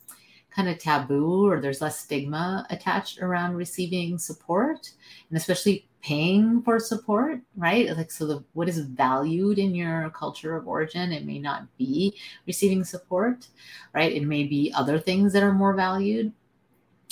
kind 0.50 0.70
of 0.70 0.80
taboo, 0.80 1.46
or 1.48 1.60
there's 1.60 1.82
less 1.82 2.00
stigma 2.00 2.66
attached 2.70 3.22
around 3.22 3.56
receiving 3.56 4.18
support, 4.18 4.92
and 5.30 5.38
especially 5.38 5.88
paying 6.02 6.62
for 6.62 6.80
support, 6.80 7.42
right? 7.58 7.96
Like, 7.96 8.12
so 8.12 8.26
the 8.26 8.44
what 8.54 8.70
is 8.70 8.80
valued 8.80 9.60
in 9.60 9.76
your 9.76 10.10
culture 10.12 10.56
of 10.56 10.68
origin, 10.68 11.12
it 11.12 11.26
may 11.26 11.38
not 11.40 11.68
be 11.78 12.18
receiving 12.46 12.84
support, 12.84 13.48
right? 13.94 14.14
It 14.14 14.24
may 14.24 14.46
be 14.46 14.72
other 14.76 15.00
things 15.00 15.34
that 15.34 15.44
are 15.44 15.54
more 15.54 15.74
valued. 15.74 16.32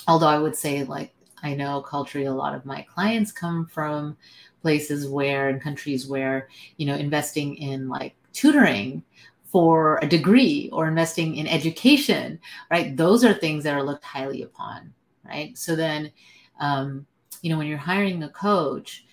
Although 0.07 0.27
I 0.27 0.37
would 0.37 0.55
say, 0.55 0.83
like, 0.83 1.14
I 1.45 1.53
know 1.53 1.79
culturally 1.81 2.25
a 2.25 2.33
lot 2.33 2.55
of 2.55 2.65
my 2.65 2.81
clients 2.81 3.31
come 3.31 3.67
from 3.67 4.17
places 4.63 5.07
where 5.07 5.49
in 5.49 5.59
countries 5.59 6.07
where, 6.07 6.49
you 6.77 6.87
know, 6.87 6.95
investing 6.95 7.55
in 7.57 7.87
like 7.87 8.15
tutoring 8.33 9.03
for 9.45 9.99
a 10.01 10.07
degree 10.07 10.71
or 10.73 10.87
investing 10.87 11.35
in 11.35 11.47
education, 11.47 12.39
right? 12.71 12.97
Those 12.97 13.23
are 13.23 13.33
things 13.33 13.63
that 13.63 13.75
are 13.75 13.83
looked 13.83 14.03
highly 14.03 14.41
upon, 14.41 14.91
right? 15.23 15.55
So 15.55 15.75
then, 15.75 16.11
um, 16.59 17.05
you 17.43 17.51
know, 17.51 17.59
when 17.59 17.67
you're 17.67 17.77
hiring 17.77 18.23
a 18.23 18.29
coach, 18.29 19.05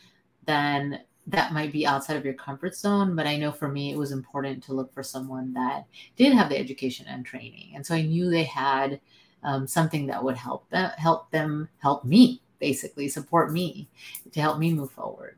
then 0.46 1.00
that 1.26 1.52
might 1.52 1.70
be 1.70 1.86
outside 1.86 2.16
of 2.16 2.24
your 2.24 2.34
comfort 2.34 2.74
zone. 2.74 3.14
But 3.14 3.26
I 3.26 3.36
know 3.36 3.52
for 3.52 3.68
me, 3.68 3.92
it 3.92 3.98
was 3.98 4.10
important 4.10 4.64
to 4.64 4.72
look 4.72 4.92
for 4.94 5.02
someone 5.02 5.52
that 5.52 5.84
did 6.16 6.32
have 6.32 6.48
the 6.48 6.58
education 6.58 7.06
and 7.08 7.26
training. 7.26 7.72
And 7.74 7.86
so 7.86 7.94
I 7.94 8.02
knew 8.02 8.30
they 8.30 8.44
had 8.44 9.00
um, 9.42 9.66
something 9.66 10.06
that 10.06 10.22
would 10.22 10.36
help 10.36 10.68
them, 10.70 10.90
help 10.96 11.30
them 11.30 11.68
help 11.78 12.04
me 12.04 12.40
basically 12.58 13.08
support 13.08 13.52
me 13.52 13.88
to 14.32 14.40
help 14.40 14.58
me 14.58 14.72
move 14.72 14.90
forward. 14.90 15.36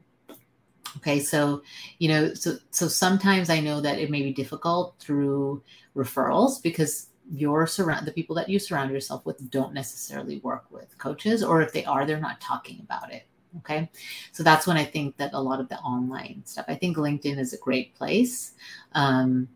Okay 0.99 1.19
so 1.19 1.63
you 1.99 2.09
know 2.09 2.35
so 2.35 2.57
so 2.71 2.87
sometimes 2.87 3.51
i 3.51 3.59
know 3.59 3.81
that 3.81 3.99
it 3.99 4.11
may 4.11 4.23
be 4.23 4.33
difficult 4.33 4.95
through 5.01 5.61
referrals 5.97 6.63
because 6.63 7.09
your 7.33 7.67
surround 7.67 8.07
the 8.07 8.13
people 8.13 8.37
that 8.37 8.49
you 8.49 8.61
surround 8.61 8.93
yourself 8.93 9.27
with 9.27 9.51
don't 9.51 9.75
necessarily 9.75 10.39
work 10.41 10.65
with 10.71 10.97
coaches 10.99 11.43
or 11.43 11.63
if 11.63 11.73
they 11.73 11.85
are 11.85 12.07
they're 12.07 12.21
not 12.21 12.41
talking 12.41 12.79
about 12.81 13.13
it. 13.13 13.27
Okay 13.59 13.91
so 14.31 14.43
that's 14.45 14.67
when 14.67 14.77
i 14.77 14.85
think 14.85 15.17
that 15.17 15.33
a 15.33 15.41
lot 15.41 15.59
of 15.61 15.69
the 15.69 15.79
online 15.79 16.43
stuff 16.45 16.67
i 16.69 16.75
think 16.75 16.97
linkedin 16.97 17.39
is 17.39 17.53
a 17.53 17.59
great 17.59 17.95
place 17.95 18.53
um, 18.93 19.49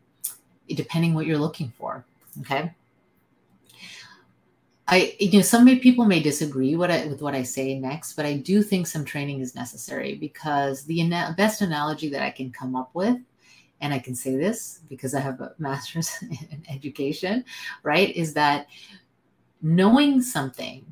depending 0.75 1.15
what 1.15 1.27
you're 1.27 1.39
looking 1.39 1.73
for. 1.79 2.05
Okay 2.41 2.73
I, 4.91 5.15
you 5.21 5.31
know, 5.33 5.43
some 5.43 5.67
people 5.81 6.07
may 6.07 6.21
disagree 6.21 6.75
what 6.75 6.91
I, 6.91 7.07
with 7.07 7.21
what 7.21 7.35
I 7.35 7.43
say 7.43 7.79
next, 7.79 8.15
but 8.15 8.25
I 8.25 8.39
do 8.39 8.63
think 8.63 8.87
some 8.87 9.05
training 9.05 9.41
is 9.41 9.55
necessary 9.55 10.15
because 10.15 10.85
the 10.85 11.07
best 11.37 11.61
analogy 11.61 12.09
that 12.09 12.23
I 12.23 12.31
can 12.31 12.51
come 12.51 12.75
up 12.75 12.91
with, 12.95 13.19
and 13.83 13.93
I 13.93 13.99
can 13.99 14.15
say 14.15 14.37
this 14.37 14.81
because 14.89 15.15
I 15.15 15.21
have 15.21 15.43
a 15.43 15.53
master's 15.59 16.11
in 16.23 16.63
education, 16.71 17.45
right, 17.83 18.17
is 18.17 18.33
that 18.35 18.69
knowing 19.61 20.23
something 20.23 20.91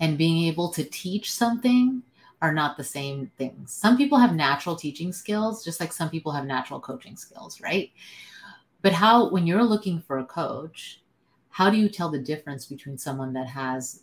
and 0.00 0.18
being 0.18 0.44
able 0.46 0.68
to 0.72 0.84
teach 0.84 1.32
something 1.32 2.02
are 2.42 2.52
not 2.52 2.76
the 2.76 2.84
same 2.84 3.30
things. 3.38 3.72
Some 3.72 3.96
people 3.96 4.18
have 4.18 4.34
natural 4.34 4.76
teaching 4.76 5.14
skills, 5.14 5.64
just 5.64 5.80
like 5.80 5.94
some 5.94 6.10
people 6.10 6.30
have 6.32 6.44
natural 6.44 6.78
coaching 6.78 7.16
skills, 7.16 7.58
right? 7.62 7.90
But 8.82 8.92
how, 8.92 9.30
when 9.30 9.46
you're 9.46 9.64
looking 9.64 10.02
for 10.02 10.18
a 10.18 10.26
coach, 10.26 11.00
how 11.54 11.70
do 11.70 11.76
you 11.76 11.88
tell 11.88 12.08
the 12.08 12.18
difference 12.18 12.66
between 12.66 12.98
someone 12.98 13.32
that 13.32 13.46
has 13.46 14.02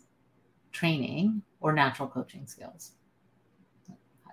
training 0.72 1.42
or 1.60 1.70
natural 1.74 2.08
coaching 2.08 2.46
skills? 2.46 2.92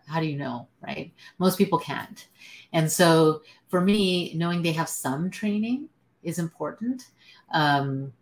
How 0.07 0.21
do 0.21 0.25
you 0.25 0.37
know, 0.37 0.69
right? 0.81 1.11
Most 1.37 1.57
people 1.57 1.79
can't. 1.79 2.29
And 2.71 2.89
so 2.89 3.41
for 3.67 3.81
me, 3.81 4.33
knowing 4.35 4.61
they 4.61 4.71
have 4.71 4.87
some 4.87 5.29
training 5.29 5.89
is 6.23 6.39
important. 6.39 7.07
Um, 7.51 8.13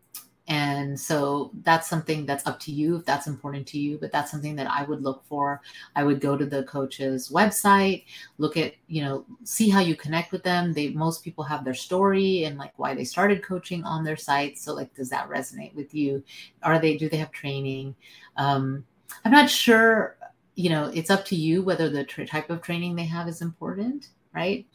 and 0.48 1.00
so 1.00 1.52
that's 1.64 1.88
something 1.90 2.26
that's 2.26 2.48
up 2.48 2.60
to 2.60 2.72
you 2.72 2.98
if 2.98 3.06
that's 3.06 3.28
important 3.28 3.68
to 3.68 3.78
you 3.78 3.98
but 4.00 4.12
that's 4.12 4.32
something 4.32 4.56
that 4.56 4.70
i 4.70 4.84
would 4.84 5.02
look 5.02 5.24
for. 5.26 5.62
I 5.96 6.04
would 6.04 6.22
go 6.22 6.38
to 6.38 6.46
the 6.46 6.64
coach's 6.64 7.30
website 7.30 8.06
look 8.38 8.58
at 8.58 8.74
you 8.88 9.04
know 9.04 9.26
see 9.44 9.70
how 9.70 9.80
you 9.80 9.96
connect 9.96 10.32
with 10.32 10.44
them. 10.44 10.74
They 10.74 10.90
most 10.90 11.24
people 11.24 11.44
have 11.44 11.64
their 11.64 11.74
story 11.74 12.46
and 12.46 12.58
like 12.58 12.78
why 12.78 12.94
they 12.94 13.04
started 13.04 13.44
coaching 13.44 13.84
on 13.84 14.04
their 14.04 14.18
site. 14.18 14.58
So 14.58 14.74
like 14.74 14.94
does 14.96 15.10
that 15.10 15.30
resonate 15.30 15.74
with 15.76 15.94
you? 15.94 16.24
Are 16.64 16.80
they 16.80 16.98
do 16.98 17.10
they 17.10 17.18
have 17.18 17.32
training? 17.32 17.96
Um, 18.38 18.86
i'm 19.24 19.32
not 19.32 19.50
sure 19.50 20.18
you 20.56 20.70
know 20.70 20.92
it's 20.94 21.10
up 21.10 21.26
to 21.26 21.36
you 21.36 21.64
whether 21.64 21.90
the 21.90 22.04
tra- 22.04 22.28
type 22.28 22.50
of 22.50 22.62
training 22.62 22.96
they 22.96 23.06
have 23.06 23.28
is 23.28 23.42
important 23.42 24.10
right? 24.38 24.66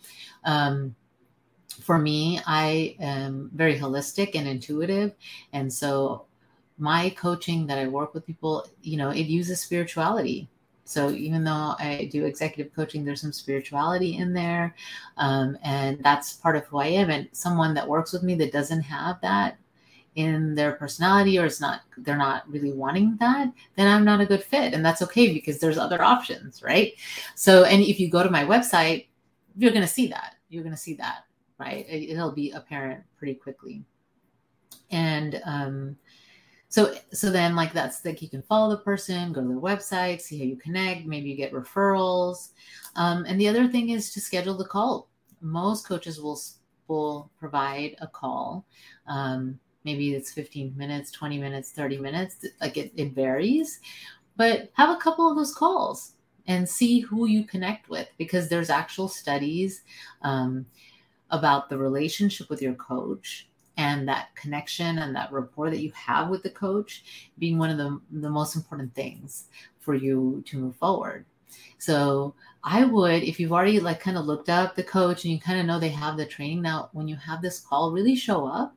Um, 0.44 0.94
for 1.72 1.98
me, 1.98 2.40
I 2.46 2.96
am 3.00 3.50
very 3.54 3.78
holistic 3.78 4.34
and 4.34 4.46
intuitive. 4.46 5.14
And 5.52 5.72
so 5.72 6.26
my 6.78 7.10
coaching 7.10 7.66
that 7.66 7.78
I 7.78 7.86
work 7.86 8.14
with 8.14 8.26
people, 8.26 8.66
you 8.82 8.96
know, 8.96 9.10
it 9.10 9.26
uses 9.26 9.60
spirituality. 9.60 10.48
So 10.84 11.10
even 11.10 11.44
though 11.44 11.74
I 11.78 12.08
do 12.10 12.24
executive 12.24 12.74
coaching, 12.74 13.04
there's 13.04 13.20
some 13.20 13.32
spirituality 13.32 14.16
in 14.16 14.32
there. 14.32 14.74
Um, 15.16 15.56
and 15.62 16.02
that's 16.02 16.34
part 16.34 16.56
of 16.56 16.64
who 16.66 16.78
I 16.78 16.86
am. 16.86 17.10
And 17.10 17.28
someone 17.32 17.72
that 17.74 17.88
works 17.88 18.12
with 18.12 18.22
me 18.22 18.34
that 18.36 18.52
doesn't 18.52 18.82
have 18.82 19.20
that 19.22 19.58
in 20.14 20.54
their 20.54 20.72
personality 20.72 21.38
or 21.38 21.46
it's 21.46 21.60
not 21.60 21.80
they're 21.98 22.18
not 22.18 22.46
really 22.50 22.70
wanting 22.70 23.16
that 23.18 23.50
then 23.76 23.88
i'm 23.88 24.04
not 24.04 24.20
a 24.20 24.26
good 24.26 24.42
fit 24.42 24.74
and 24.74 24.84
that's 24.84 25.00
okay 25.00 25.32
because 25.32 25.58
there's 25.58 25.78
other 25.78 26.02
options 26.02 26.62
right 26.62 26.92
so 27.34 27.64
and 27.64 27.82
if 27.82 27.98
you 27.98 28.10
go 28.10 28.22
to 28.22 28.28
my 28.28 28.44
website 28.44 29.06
you're 29.56 29.70
going 29.70 29.80
to 29.80 29.88
see 29.88 30.06
that 30.06 30.34
you're 30.50 30.62
going 30.62 30.74
to 30.74 30.80
see 30.80 30.92
that 30.92 31.24
right? 31.58 31.86
It'll 31.88 32.32
be 32.32 32.50
apparent 32.50 33.02
pretty 33.16 33.34
quickly. 33.34 33.84
And 34.90 35.40
um, 35.44 35.96
so, 36.68 36.94
so 37.12 37.30
then 37.30 37.54
like 37.54 37.72
that's 37.72 38.04
like 38.04 38.22
you 38.22 38.28
can 38.28 38.42
follow 38.42 38.70
the 38.70 38.82
person, 38.82 39.32
go 39.32 39.42
to 39.42 39.48
their 39.48 39.56
website, 39.58 40.20
see 40.20 40.38
how 40.38 40.44
you 40.44 40.56
connect. 40.56 41.06
Maybe 41.06 41.30
you 41.30 41.36
get 41.36 41.52
referrals. 41.52 42.50
Um, 42.96 43.24
and 43.26 43.40
the 43.40 43.48
other 43.48 43.68
thing 43.68 43.90
is 43.90 44.12
to 44.12 44.20
schedule 44.20 44.56
the 44.56 44.64
call. 44.64 45.08
Most 45.40 45.86
coaches 45.86 46.20
will 46.20 46.40
will 46.88 47.30
provide 47.38 47.96
a 48.00 48.06
call. 48.06 48.66
Um, 49.06 49.58
maybe 49.84 50.14
it's 50.14 50.32
15 50.32 50.74
minutes, 50.76 51.10
20 51.10 51.38
minutes, 51.38 51.72
30 51.72 51.98
minutes. 51.98 52.44
Like 52.60 52.76
it, 52.76 52.92
it 52.96 53.12
varies, 53.12 53.80
but 54.36 54.70
have 54.74 54.90
a 54.90 55.00
couple 55.00 55.28
of 55.28 55.36
those 55.36 55.54
calls 55.54 56.14
and 56.46 56.68
see 56.68 57.00
who 57.00 57.26
you 57.26 57.44
connect 57.44 57.88
with 57.88 58.08
because 58.18 58.48
there's 58.48 58.70
actual 58.70 59.08
studies 59.08 59.82
um, 60.22 60.66
about 61.32 61.68
the 61.68 61.76
relationship 61.76 62.48
with 62.48 62.62
your 62.62 62.74
coach 62.74 63.48
and 63.76 64.06
that 64.06 64.34
connection 64.36 64.98
and 64.98 65.16
that 65.16 65.32
rapport 65.32 65.70
that 65.70 65.80
you 65.80 65.90
have 65.92 66.28
with 66.28 66.42
the 66.42 66.50
coach 66.50 67.30
being 67.38 67.58
one 67.58 67.70
of 67.70 67.78
the, 67.78 68.00
the 68.20 68.30
most 68.30 68.54
important 68.54 68.94
things 68.94 69.46
for 69.80 69.94
you 69.94 70.42
to 70.46 70.58
move 70.58 70.76
forward. 70.76 71.24
So 71.78 72.34
i 72.64 72.84
would 72.84 73.22
if 73.22 73.40
you've 73.40 73.52
already 73.52 73.80
like 73.80 74.00
kind 74.00 74.16
of 74.16 74.24
looked 74.24 74.48
up 74.48 74.74
the 74.74 74.82
coach 74.82 75.24
and 75.24 75.32
you 75.32 75.40
kind 75.40 75.58
of 75.58 75.66
know 75.66 75.80
they 75.80 75.88
have 75.88 76.16
the 76.16 76.24
training 76.24 76.62
now 76.62 76.88
when 76.92 77.08
you 77.08 77.16
have 77.16 77.42
this 77.42 77.60
call 77.60 77.92
really 77.92 78.14
show 78.14 78.46
up 78.46 78.74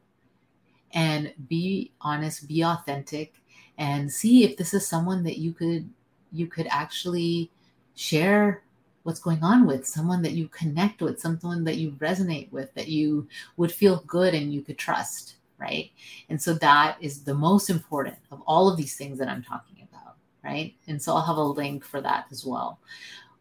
and 0.93 1.33
be 1.47 1.91
honest 2.01 2.47
be 2.47 2.63
authentic 2.63 3.35
and 3.77 4.11
see 4.11 4.43
if 4.43 4.57
this 4.57 4.73
is 4.73 4.87
someone 4.87 5.23
that 5.23 5.37
you 5.37 5.53
could 5.53 5.87
you 6.31 6.47
could 6.47 6.67
actually 6.69 7.51
share 7.95 8.63
what's 9.05 9.19
going 9.19 9.43
on 9.43 9.67
with 9.67 9.85
someone 9.85 10.23
that 10.23 10.31
you 10.31 10.47
connect 10.47 10.99
with 10.99 11.19
someone 11.19 11.63
that 11.63 11.77
you 11.77 11.91
resonate 11.91 12.51
with 12.51 12.73
that 12.73 12.87
you 12.87 13.27
would 13.55 13.71
feel 13.71 14.03
good 14.07 14.33
and 14.33 14.51
you 14.51 14.61
could 14.61 14.77
trust 14.77 15.35
right? 15.57 15.91
And 16.29 16.41
so 16.41 16.53
that 16.55 16.97
is 16.99 17.23
the 17.23 17.33
most 17.33 17.69
important 17.69 18.17
of 18.31 18.41
all 18.45 18.67
of 18.67 18.77
these 18.77 18.97
things 18.97 19.17
that 19.19 19.29
i'm 19.29 19.43
talking 19.43 19.87
about 19.89 20.15
right? 20.43 20.73
And 20.87 21.01
so 21.01 21.13
i'll 21.13 21.21
have 21.21 21.37
a 21.37 21.43
link 21.43 21.85
for 21.85 22.01
that 22.01 22.25
as 22.31 22.43
well. 22.45 22.79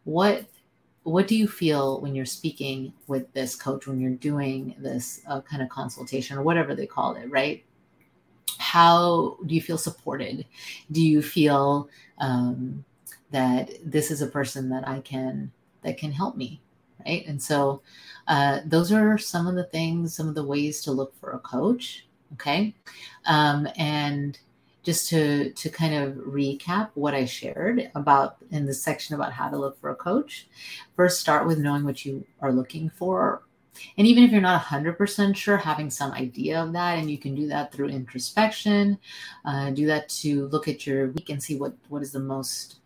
What 0.03 0.45
what 1.01 1.27
do 1.27 1.35
you 1.35 1.47
feel 1.47 1.99
when 1.99 2.13
you're 2.13 2.25
speaking 2.25 2.93
with 3.07 3.31
this 3.33 3.55
coach 3.55 3.87
when 3.87 3.99
you're 3.99 4.11
doing 4.11 4.75
this 4.77 5.21
uh, 5.27 5.41
kind 5.41 5.61
of 5.61 5.69
consultation 5.69 6.37
or 6.37 6.43
whatever 6.43 6.75
they 6.75 6.87
call 6.87 7.15
it 7.15 7.29
right? 7.29 7.65
How 8.59 9.37
do 9.47 9.55
you 9.55 9.61
feel 9.61 9.79
supported? 9.79 10.45
Do 10.91 11.03
you 11.03 11.23
feel 11.23 11.89
um, 12.19 12.85
that 13.35 13.69
this 13.83 14.11
is 14.11 14.21
a 14.21 14.27
person 14.27 14.69
that 14.69 14.87
I 14.87 15.01
can 15.01 15.51
that 15.83 15.97
can 15.97 16.13
help 16.13 16.37
me, 16.37 16.61
right? 17.05 17.27
And 17.27 17.41
so 17.41 17.81
uh, 18.29 18.61
those 18.65 18.93
are 18.93 19.17
some 19.17 19.45
of 19.45 19.55
the 19.55 19.65
things, 19.65 20.15
some 20.15 20.29
of 20.29 20.35
the 20.35 20.45
ways 20.45 20.81
to 20.83 20.93
look 20.93 21.13
for 21.19 21.31
a 21.31 21.39
coach. 21.39 22.07
Okay, 22.33 22.73
um, 23.25 23.67
and 23.77 24.39
just 24.83 25.09
to 25.09 25.51
to 25.51 25.69
kind 25.69 25.93
of 25.95 26.13
recap 26.13 26.91
what 26.93 27.13
I 27.13 27.25
shared 27.25 27.91
about 27.93 28.37
in 28.51 28.65
the 28.65 28.73
section 28.73 29.15
about 29.15 29.33
how 29.33 29.49
to 29.49 29.57
look 29.57 29.79
for 29.81 29.89
a 29.89 29.95
coach. 29.95 30.47
First, 30.95 31.19
start 31.19 31.45
with 31.45 31.59
knowing 31.59 31.83
what 31.83 32.05
you 32.05 32.25
are 32.39 32.53
looking 32.53 32.89
for. 32.89 33.43
And 33.97 34.07
even 34.07 34.23
if 34.23 34.31
you're 34.31 34.39
not 34.39 34.63
100% 34.63 35.35
sure, 35.35 35.57
having 35.57 35.89
some 35.89 36.13
idea 36.13 36.63
of 36.63 36.71
that, 36.71 36.97
and 36.97 37.11
you 37.11 37.17
can 37.17 37.35
do 37.35 37.45
that 37.47 37.73
through 37.73 37.89
introspection, 37.89 38.97
uh, 39.43 39.71
do 39.71 39.85
that 39.87 40.07
to 40.21 40.47
look 40.47 40.69
at 40.69 40.87
your 40.87 41.07
week 41.09 41.29
and 41.29 41.43
see 41.43 41.57
what, 41.57 41.73
what 41.89 42.01
is 42.01 42.13
the 42.13 42.19
most 42.21 42.77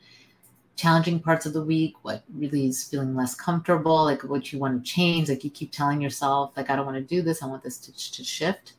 challenging 0.79 1.19
parts 1.19 1.45
of 1.45 1.51
the 1.51 1.61
week, 1.61 1.93
what 2.03 2.23
really 2.33 2.67
is 2.67 2.85
feeling 2.85 3.13
less 3.13 3.35
comfortable, 3.35 4.05
like 4.05 4.23
what 4.23 4.53
you 4.53 4.59
want 4.59 4.83
to 4.83 4.89
change. 4.89 5.27
Like 5.27 5.43
you 5.43 5.49
keep 5.49 5.73
telling 5.73 5.99
yourself, 6.01 6.55
like, 6.55 6.69
I 6.69 6.75
don't 6.77 6.85
want 6.85 6.97
to 6.97 7.15
do 7.15 7.21
this, 7.21 7.43
I 7.43 7.47
want 7.47 7.63
this 7.63 7.77
to, 7.79 8.11
to 8.13 8.23
shift. 8.23 8.73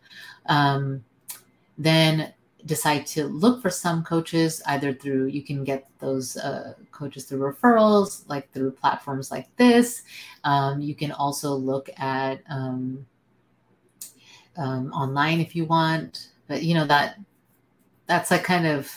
Um, 0.46 1.04
then 1.76 2.32
decide 2.64 3.06
to 3.06 3.26
look 3.26 3.60
for 3.60 3.70
some 3.70 4.02
coaches 4.02 4.62
either 4.66 4.92
through 4.92 5.26
you 5.26 5.42
can 5.42 5.64
get 5.64 5.88
those 5.98 6.36
uh, 6.36 6.74
coaches 6.92 7.24
through 7.24 7.38
referrals 7.38 8.28
like 8.28 8.52
through 8.52 8.70
platforms 8.70 9.30
like 9.30 9.48
this 9.56 10.02
um, 10.44 10.78
you 10.78 10.94
can 10.94 11.10
also 11.12 11.54
look 11.54 11.88
at 11.96 12.42
um, 12.50 13.06
um, 14.58 14.92
online 14.92 15.40
if 15.40 15.56
you 15.56 15.64
want 15.64 16.28
but 16.48 16.62
you 16.62 16.74
know 16.74 16.84
that 16.84 17.18
that's 18.06 18.30
like 18.30 18.44
kind 18.44 18.66
of 18.66 18.92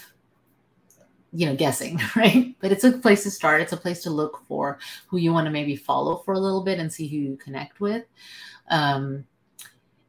you 1.34 1.46
know 1.46 1.56
guessing 1.56 2.00
right? 2.16 2.56
But 2.60 2.72
it's 2.72 2.84
a 2.84 2.92
place 2.92 3.24
to 3.24 3.32
start. 3.32 3.62
It's 3.62 3.74
a 3.74 3.78
place 3.78 4.04
to 4.04 4.10
look 4.10 4.42
for 4.48 4.80
who 5.08 5.18
you 5.18 5.34
want 5.34 5.46
to 5.46 5.52
maybe 5.52 5.76
follow 5.76 6.18
for 6.18 6.34
a 6.34 6.40
little 6.40 6.64
bit 6.64 6.80
and 6.80 6.92
see 6.92 7.08
who 7.08 7.18
you 7.18 7.38
connect 7.38 7.80
with. 7.80 8.06
Um 8.70 9.26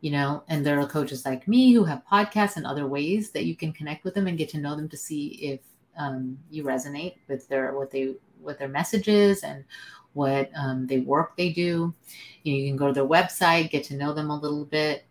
you 0.00 0.10
know 0.10 0.42
and 0.48 0.66
there 0.66 0.78
are 0.78 0.86
coaches 0.86 1.24
like 1.24 1.48
me 1.48 1.72
who 1.72 1.84
have 1.84 2.02
podcasts 2.10 2.56
and 2.56 2.66
other 2.66 2.86
ways 2.86 3.30
that 3.30 3.46
you 3.46 3.56
can 3.56 3.72
connect 3.72 4.04
with 4.04 4.14
them 4.14 4.26
and 4.26 4.36
get 4.36 4.50
to 4.50 4.58
know 4.58 4.76
them 4.76 4.88
to 4.90 4.98
see 4.98 5.28
if 5.40 5.60
um, 5.96 6.38
you 6.50 6.64
resonate 6.64 7.16
with 7.28 7.48
their 7.48 7.74
what 7.74 7.90
they 7.90 8.14
what 8.40 8.58
their 8.58 8.68
messages 8.68 9.42
and 9.42 9.64
what 10.12 10.50
um, 10.56 10.86
they 10.86 10.98
work 11.00 11.36
they 11.36 11.50
do. 11.50 11.94
You 12.42 12.52
know 12.52 12.58
you 12.58 12.68
can 12.68 12.76
go 12.76 12.88
to 12.88 12.92
their 12.92 13.06
website 13.06 13.70
get 13.70 13.84
to 13.84 13.96
know 13.96 14.12
them 14.12 14.30
a 14.30 14.38
little 14.38 14.64
bit. 14.64 15.04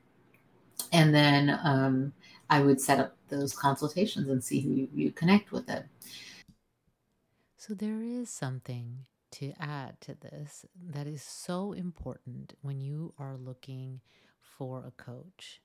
And 0.92 1.14
then 1.14 1.60
um, 1.64 2.14
i 2.50 2.62
would 2.62 2.80
set 2.80 3.00
up 3.00 3.16
those 3.30 3.56
consultations 3.56 4.30
and 4.30 4.44
see 4.44 4.60
who 4.62 4.72
you, 4.72 4.90
you 4.94 5.12
connect 5.12 5.52
with 5.52 5.70
it 5.70 5.86
so, 7.66 7.74
there 7.74 8.02
is 8.04 8.30
something 8.30 9.06
to 9.32 9.54
add 9.58 10.02
to 10.02 10.16
this 10.16 10.66
that 10.92 11.08
is 11.08 11.22
so 11.24 11.72
important 11.72 12.56
when 12.62 12.82
you 12.82 13.14
are 13.18 13.38
looking 13.38 14.02
for 14.42 14.86
a 14.86 14.92
coach, 14.92 15.62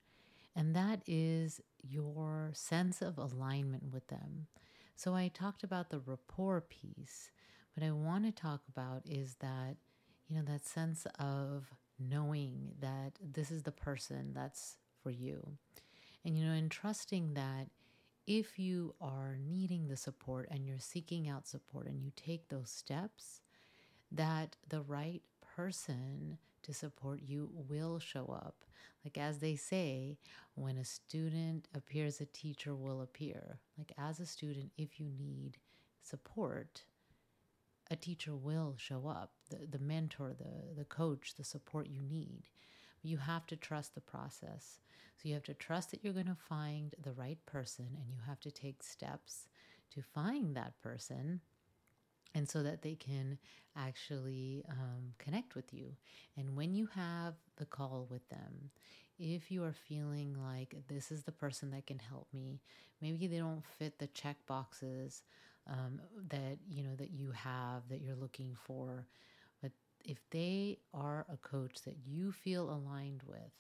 and 0.55 0.77
that 0.77 1.03
is 1.09 1.61
your 1.83 2.53
sense 2.55 3.03
of 3.03 3.19
alignment 3.19 3.93
with 3.93 4.07
them. 4.07 4.47
So, 4.95 5.15
I 5.17 5.27
talked 5.27 5.65
about 5.65 5.91
the 5.91 5.99
rapport 5.99 6.61
piece, 6.61 7.33
but 7.75 7.83
I 7.83 7.91
want 7.91 8.25
to 8.27 8.33
talk 8.33 8.63
about 8.69 9.03
is 9.05 9.35
that, 9.41 9.77
you 10.29 10.37
know, 10.37 10.43
that 10.45 10.65
sense 10.65 11.05
of 11.19 11.67
knowing 11.99 12.75
that 12.81 13.15
this 13.21 13.51
is 13.51 13.65
the 13.65 13.73
person 13.73 14.33
that's 14.35 14.77
for 15.03 15.11
you. 15.11 15.59
And, 16.29 16.37
you 16.37 16.45
know, 16.45 16.53
and 16.53 16.71
trusting 16.71 17.33
that 17.33 17.69
if 18.27 18.59
you 18.59 18.95
are 19.01 19.39
needing 19.49 19.89
the 19.89 19.97
support 19.97 20.47
and 20.51 20.67
you're 20.67 20.79
seeking 20.79 21.27
out 21.27 21.49
support 21.49 21.87
and 21.87 22.03
you 22.03 22.13
take 22.17 22.51
those 22.51 22.69
steps, 22.69 23.41
that 24.13 24.55
the 24.69 24.83
right 24.83 25.23
person 25.57 26.37
to 26.65 26.75
support 26.75 27.21
you 27.25 27.49
will 27.67 27.99
show 27.99 28.27
up. 28.27 28.67
Like 29.07 29.17
as 29.17 29.39
they 29.39 29.57
say, 29.57 30.19
when 30.55 30.77
a 30.77 30.85
student 30.85 31.67
appears, 31.75 32.21
a 32.21 32.27
teacher 32.27 32.75
will 32.75 33.01
appear. 33.01 33.59
Like 33.79 33.93
as 33.97 34.21
a 34.21 34.27
student, 34.27 34.71
if 34.77 35.01
you 35.01 35.07
need 35.19 35.57
support, 36.03 36.83
a 37.91 37.97
teacher 37.97 38.37
will 38.37 38.75
show 38.77 39.09
up, 39.09 39.33
the, 39.49 39.67
the 39.67 39.83
mentor, 39.83 40.35
the, 40.39 40.77
the 40.77 40.85
coach, 40.85 41.37
the 41.39 41.45
support 41.45 41.87
you 41.89 42.03
need. 42.03 42.43
You 43.03 43.19
have 43.19 43.47
to 43.47 43.57
trust 43.57 43.95
the 43.95 44.01
process. 44.01 44.79
So 45.17 45.29
you 45.29 45.35
have 45.35 45.45
to 45.45 45.55
trust 45.55 45.91
that 45.91 46.05
you're 46.05 46.13
going 46.13 46.27
to 46.27 46.37
find 46.49 46.95
the 47.03 47.13
right 47.13 47.39
person 47.47 47.87
and 47.97 48.13
you 48.13 48.21
have 48.27 48.41
to 48.41 48.51
take 48.51 48.83
steps 48.83 49.49
to 49.91 50.03
find 50.03 50.57
that 50.57 50.81
person 50.81 51.41
and 52.35 52.49
so 52.49 52.63
that 52.63 52.83
they 52.83 52.95
can 52.95 53.39
actually 53.77 54.65
um, 54.71 55.15
connect 55.19 55.55
with 55.55 55.73
you. 55.73 55.97
And 56.37 56.57
when 56.57 56.75
you 56.75 56.89
have 56.95 57.35
the 57.57 57.65
call 57.65 58.07
with 58.11 58.29
them, 58.29 58.71
if 59.19 59.51
you 59.51 59.65
are 59.65 59.73
feeling 59.73 60.37
like 60.41 60.77
this 60.89 61.11
is 61.11 61.25
the 61.25 61.33
person 61.33 61.71
that 61.73 61.87
can 61.87 61.99
help 61.99 62.29
me, 62.33 62.61
maybe 63.01 63.27
they 63.27 63.39
don't 63.39 63.65
fit 63.79 63.99
the 63.99 64.07
check 64.09 64.37
boxes 64.47 65.23
um, 65.69 66.01
that 66.31 66.59
you 66.69 66.83
know 66.83 66.95
that 66.97 67.11
you 67.11 67.33
have 67.33 67.89
that 67.89 68.01
you're 68.01 68.15
looking 68.15 68.57
for, 68.65 69.07
if 70.05 70.19
they 70.31 70.79
are 70.95 71.27
a 71.33 71.37
coach 71.37 71.83
that 71.85 71.97
you 72.07 72.33
feel 72.33 72.71
aligned 72.71 73.23
with, 73.27 73.53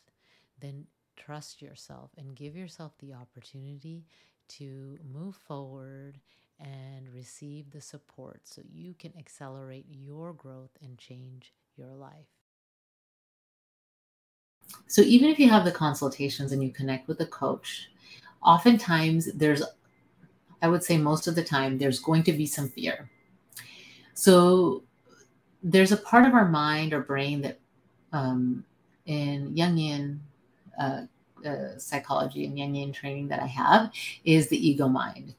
then 0.60 0.86
trust 1.16 1.60
yourself 1.60 2.10
and 2.16 2.36
give 2.36 2.56
yourself 2.56 2.92
the 2.98 3.12
opportunity 3.12 4.04
to 4.48 4.98
move 5.12 5.36
forward 5.36 6.18
and 6.60 7.08
receive 7.14 7.70
the 7.70 7.80
support 7.80 8.40
so 8.44 8.62
you 8.68 8.94
can 8.98 9.12
accelerate 9.18 9.86
your 9.88 10.32
growth 10.32 10.76
and 10.82 10.98
change 10.98 11.52
your 11.76 11.94
life. 11.94 12.26
So, 14.86 15.02
even 15.02 15.28
if 15.30 15.38
you 15.38 15.48
have 15.48 15.64
the 15.64 15.70
consultations 15.70 16.52
and 16.52 16.62
you 16.62 16.70
connect 16.70 17.08
with 17.08 17.20
a 17.20 17.26
coach, 17.26 17.90
oftentimes 18.42 19.32
there's, 19.32 19.62
I 20.60 20.68
would 20.68 20.82
say 20.82 20.98
most 20.98 21.26
of 21.26 21.34
the 21.34 21.44
time, 21.44 21.78
there's 21.78 22.00
going 22.00 22.22
to 22.24 22.32
be 22.32 22.46
some 22.46 22.68
fear. 22.68 23.08
So, 24.14 24.82
there's 25.62 25.92
a 25.92 25.96
part 25.96 26.26
of 26.26 26.34
our 26.34 26.48
mind 26.48 26.92
or 26.92 27.00
brain 27.00 27.42
that 27.42 27.58
um, 28.12 28.64
in 29.06 29.54
Jungian 29.54 30.18
uh, 30.78 31.02
uh, 31.44 31.78
psychology 31.78 32.46
and 32.46 32.56
Jungian 32.56 32.92
training 32.92 33.28
that 33.28 33.42
I 33.42 33.46
have 33.46 33.92
is 34.24 34.48
the 34.48 34.68
ego 34.68 34.88
mind. 34.88 35.34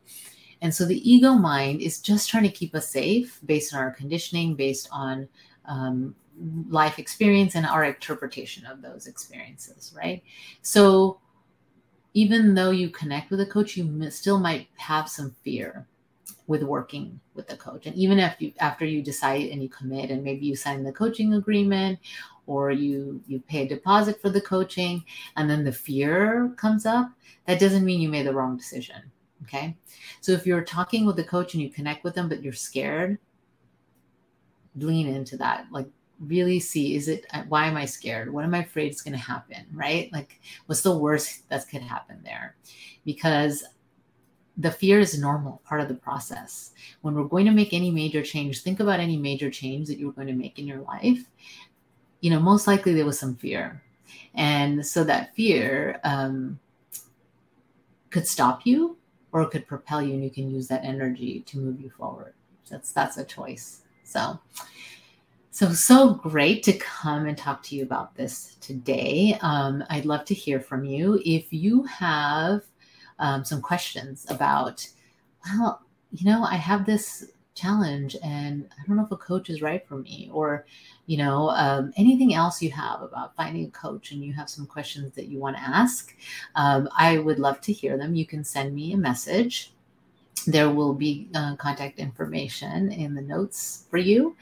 And 0.61 0.73
so 0.73 0.85
the 0.85 1.09
ego 1.09 1.33
mind 1.33 1.81
is 1.81 2.01
just 2.01 2.29
trying 2.29 2.43
to 2.43 2.49
keep 2.49 2.75
us 2.75 2.89
safe 2.89 3.39
based 3.45 3.73
on 3.73 3.79
our 3.79 3.91
conditioning, 3.91 4.55
based 4.55 4.89
on 4.91 5.27
um, 5.65 6.15
life 6.69 6.99
experience 6.99 7.55
and 7.55 7.65
our 7.65 7.83
interpretation 7.83 8.65
of 8.65 8.81
those 8.81 9.07
experiences, 9.07 9.93
right? 9.95 10.21
So 10.61 11.19
even 12.13 12.55
though 12.55 12.71
you 12.71 12.89
connect 12.89 13.31
with 13.31 13.39
a 13.39 13.45
coach, 13.45 13.77
you 13.77 14.09
still 14.09 14.39
might 14.39 14.67
have 14.77 15.07
some 15.07 15.35
fear. 15.43 15.87
With 16.47 16.63
working 16.63 17.19
with 17.33 17.47
the 17.47 17.57
coach. 17.57 17.85
And 17.85 17.95
even 17.95 18.19
if 18.19 18.35
you 18.39 18.53
after 18.59 18.85
you 18.85 19.01
decide 19.01 19.49
and 19.49 19.61
you 19.61 19.69
commit 19.69 20.11
and 20.11 20.23
maybe 20.23 20.45
you 20.45 20.55
sign 20.55 20.83
the 20.83 20.91
coaching 20.91 21.33
agreement 21.33 21.99
or 22.47 22.71
you 22.71 23.21
you 23.27 23.39
pay 23.41 23.63
a 23.63 23.67
deposit 23.67 24.21
for 24.21 24.29
the 24.29 24.41
coaching 24.41 25.03
and 25.35 25.49
then 25.49 25.63
the 25.63 25.71
fear 25.71 26.53
comes 26.57 26.85
up, 26.85 27.11
that 27.45 27.59
doesn't 27.59 27.85
mean 27.85 28.01
you 28.01 28.09
made 28.09 28.27
the 28.27 28.33
wrong 28.33 28.57
decision. 28.57 29.11
Okay. 29.43 29.75
So 30.21 30.31
if 30.33 30.45
you're 30.45 30.63
talking 30.63 31.05
with 31.05 31.15
the 31.15 31.23
coach 31.23 31.53
and 31.53 31.63
you 31.63 31.69
connect 31.69 32.03
with 32.03 32.13
them, 32.15 32.27
but 32.29 32.43
you're 32.43 32.53
scared, 32.53 33.17
lean 34.75 35.07
into 35.07 35.37
that. 35.37 35.67
Like 35.71 35.87
really 36.19 36.59
see 36.59 36.95
is 36.95 37.07
it 37.07 37.25
why 37.47 37.65
am 37.65 37.77
i 37.77 37.85
scared 37.85 38.31
what 38.31 38.43
am 38.43 38.53
i 38.53 38.59
afraid 38.59 38.91
is 38.91 39.01
going 39.01 39.13
to 39.13 39.17
happen 39.17 39.65
right 39.73 40.11
like 40.11 40.39
what's 40.65 40.81
the 40.81 40.97
worst 40.97 41.47
that 41.49 41.67
could 41.69 41.81
happen 41.81 42.19
there 42.23 42.55
because 43.05 43.63
the 44.59 44.69
fear 44.69 44.99
is 44.99 45.17
normal 45.17 45.61
part 45.65 45.81
of 45.81 45.87
the 45.87 45.95
process 45.95 46.71
when 47.01 47.15
we're 47.15 47.23
going 47.23 47.45
to 47.45 47.51
make 47.51 47.73
any 47.73 47.89
major 47.89 48.21
change 48.21 48.61
think 48.61 48.79
about 48.79 48.99
any 48.99 49.17
major 49.17 49.49
change 49.49 49.87
that 49.87 49.97
you're 49.97 50.11
going 50.11 50.27
to 50.27 50.33
make 50.33 50.59
in 50.59 50.67
your 50.67 50.81
life 50.81 51.23
you 52.21 52.29
know 52.29 52.39
most 52.39 52.67
likely 52.67 52.93
there 52.93 53.05
was 53.05 53.17
some 53.17 53.35
fear 53.35 53.81
and 54.35 54.85
so 54.85 55.03
that 55.03 55.33
fear 55.35 55.99
um, 56.03 56.59
could 58.09 58.27
stop 58.27 58.65
you 58.65 58.97
or 59.31 59.47
could 59.47 59.65
propel 59.65 60.01
you 60.01 60.13
and 60.13 60.23
you 60.23 60.29
can 60.29 60.51
use 60.51 60.67
that 60.67 60.83
energy 60.83 61.41
to 61.41 61.57
move 61.57 61.79
you 61.79 61.89
forward 61.89 62.33
that's 62.69 62.91
that's 62.91 63.17
a 63.17 63.23
choice 63.23 63.81
so 64.03 64.39
so, 65.51 65.73
so 65.73 66.13
great 66.13 66.63
to 66.63 66.73
come 66.73 67.25
and 67.25 67.37
talk 67.37 67.61
to 67.63 67.75
you 67.75 67.83
about 67.83 68.15
this 68.15 68.55
today. 68.61 69.37
Um, 69.41 69.83
I'd 69.89 70.05
love 70.05 70.23
to 70.25 70.33
hear 70.33 70.61
from 70.61 70.85
you. 70.85 71.19
If 71.25 71.51
you 71.51 71.83
have 71.83 72.61
um, 73.19 73.45
some 73.45 73.61
questions 73.61 74.25
about, 74.29 74.87
well, 75.45 75.81
you 76.11 76.25
know, 76.25 76.43
I 76.43 76.55
have 76.55 76.85
this 76.85 77.31
challenge 77.55 78.15
and 78.23 78.67
I 78.71 78.87
don't 78.87 78.95
know 78.95 79.05
if 79.05 79.11
a 79.11 79.17
coach 79.17 79.49
is 79.49 79.61
right 79.61 79.85
for 79.87 79.97
me, 79.97 80.29
or, 80.33 80.65
you 81.05 81.17
know, 81.17 81.49
um, 81.49 81.93
anything 81.97 82.33
else 82.33 82.61
you 82.61 82.71
have 82.71 83.01
about 83.01 83.35
finding 83.35 83.65
a 83.65 83.71
coach 83.71 84.11
and 84.11 84.23
you 84.23 84.33
have 84.33 84.49
some 84.49 84.65
questions 84.65 85.13
that 85.15 85.27
you 85.27 85.39
want 85.39 85.57
to 85.57 85.61
ask, 85.61 86.15
um, 86.55 86.89
I 86.97 87.19
would 87.19 87.39
love 87.39 87.61
to 87.61 87.73
hear 87.73 87.97
them. 87.97 88.15
You 88.15 88.25
can 88.25 88.43
send 88.43 88.73
me 88.73 88.93
a 88.93 88.97
message 88.97 89.73
there 90.47 90.69
will 90.69 90.93
be 90.93 91.27
uh, 91.35 91.55
contact 91.55 91.99
information 91.99 92.91
in 92.91 93.13
the 93.13 93.21
notes 93.21 93.85
for 93.89 93.97
you 93.97 94.35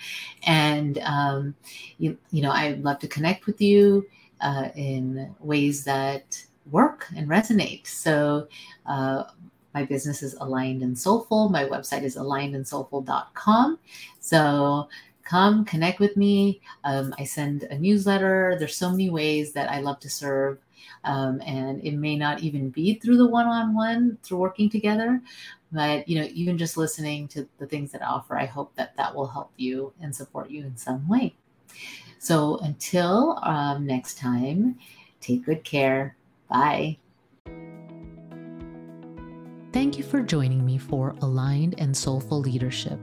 and 0.44 0.98
um, 1.00 1.56
you, 1.98 2.18
you 2.32 2.42
know 2.42 2.52
i'd 2.52 2.84
love 2.84 3.00
to 3.00 3.08
connect 3.08 3.46
with 3.46 3.62
you 3.62 4.06
uh, 4.42 4.70
in 4.76 5.34
ways 5.40 5.84
that 5.84 6.44
work 6.72 7.06
and 7.16 7.28
resonate. 7.28 7.88
So 7.88 8.48
uh, 8.86 9.26
my 9.74 9.86
business 9.86 10.24
is 10.24 10.34
aligned 10.36 10.82
and 10.82 10.98
soulful. 10.98 11.50
My 11.50 11.66
website 11.66 12.04
is 12.04 12.16
alignedandsoulful.com 12.16 13.80
so 14.28 14.90
come 15.24 15.64
connect 15.64 16.02
with 16.02 16.18
me. 16.18 16.60
Um, 16.84 17.16
i 17.18 17.24
send 17.24 17.64
a 17.64 17.80
newsletter. 17.80 18.58
There's 18.60 18.76
so 18.76 18.92
many 18.92 19.10
ways 19.10 19.54
that 19.54 19.72
i 19.72 19.80
love 19.80 20.02
to 20.02 20.10
serve. 20.10 20.60
Um, 21.06 21.42
and 21.46 21.82
it 21.82 21.94
may 21.94 22.18
not 22.18 22.42
even 22.42 22.70
be 22.70 22.96
through 22.96 23.18
the 23.18 23.28
one-on-one 23.28 24.18
through 24.22 24.40
working 24.40 24.70
together 24.70 25.22
but 25.72 26.08
you 26.08 26.20
know 26.20 26.28
even 26.34 26.58
just 26.58 26.76
listening 26.78 27.28
to 27.30 27.48
the 27.58 27.68
things 27.68 27.92
that 27.92 28.02
I 28.02 28.06
offer 28.06 28.38
i 28.38 28.46
hope 28.46 28.74
that 28.76 28.96
that 28.96 29.14
will 29.14 29.28
help 29.28 29.52
you 29.58 29.94
and 30.02 30.14
support 30.14 30.50
you 30.50 30.66
in 30.66 30.76
some 30.76 31.08
way. 31.08 31.36
So 32.20 32.58
until 32.58 33.40
um, 33.44 33.86
next 33.88 34.18
time 34.18 34.78
take 35.22 35.46
good 35.46 35.64
care 35.64 36.17
bye. 36.50 36.98
Thank 39.74 39.98
you 39.98 40.04
for 40.04 40.22
joining 40.22 40.66
me 40.66 40.78
for 40.78 41.16
aligned 41.22 41.76
and 41.78 41.96
soulful 41.96 42.40
leadership. 42.40 43.00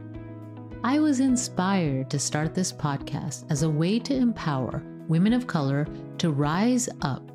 I 0.83 0.98
was 0.98 1.20
inspired 1.20 2.11
to 2.11 2.18
start 2.18 2.54
this 2.54 2.72
podcast 2.72 3.44
as 3.50 3.62
a 3.62 3.70
way 3.70 3.98
to 4.00 4.14
empower 4.14 4.83
women 5.09 5.33
of 5.33 5.46
color 5.46 5.87
to 6.18 6.30
rise 6.30 6.88
up 7.02 7.30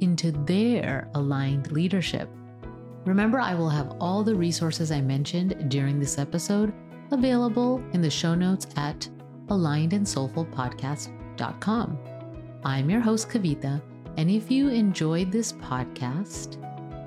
into 0.00 0.32
their 0.32 1.08
aligned 1.14 1.72
leadership. 1.72 2.28
Remember, 3.04 3.40
I 3.40 3.54
will 3.54 3.68
have 3.68 3.96
all 4.00 4.22
the 4.22 4.34
resources 4.34 4.90
I 4.90 5.00
mentioned 5.00 5.70
during 5.70 5.98
this 5.98 6.18
episode 6.18 6.72
available 7.10 7.82
in 7.92 8.00
the 8.00 8.10
show 8.10 8.34
notes 8.34 8.66
at 8.76 9.08
alignedandsoulfulpodcast.com. 9.48 11.98
I'm 12.64 12.88
your 12.88 13.00
host, 13.00 13.28
Kavita, 13.28 13.82
and 14.16 14.30
if 14.30 14.50
you 14.50 14.68
enjoyed 14.68 15.30
this 15.32 15.52
podcast, 15.52 16.56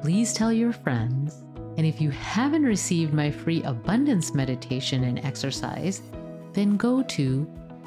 please 0.01 0.33
tell 0.33 0.53
your 0.53 0.73
friends. 0.73 1.43
And 1.77 1.85
if 1.85 2.01
you 2.01 2.09
haven't 2.11 2.63
received 2.63 3.13
my 3.13 3.31
free 3.31 3.63
abundance 3.63 4.33
meditation 4.33 5.03
and 5.03 5.19
exercise, 5.19 6.01
then 6.53 6.77
go 6.77 7.03
to 7.03 7.45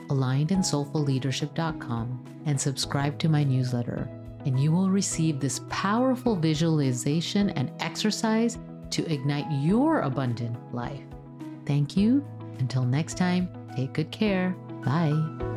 alignedandsoulfulleadership.com 0.08 2.24
and 2.46 2.60
subscribe 2.60 3.18
to 3.18 3.28
my 3.28 3.44
newsletter 3.44 4.08
and 4.46 4.58
you 4.58 4.72
will 4.72 4.90
receive 4.90 5.40
this 5.40 5.60
powerful 5.68 6.36
visualization 6.36 7.50
and 7.50 7.70
exercise 7.80 8.58
to 8.90 9.10
ignite 9.12 9.46
your 9.50 10.00
abundant 10.00 10.56
life. 10.74 11.02
Thank 11.66 11.96
you. 11.96 12.26
Until 12.58 12.84
next 12.84 13.16
time, 13.16 13.48
take 13.76 13.92
good 13.92 14.10
care. 14.10 14.50
Bye. 14.84 15.49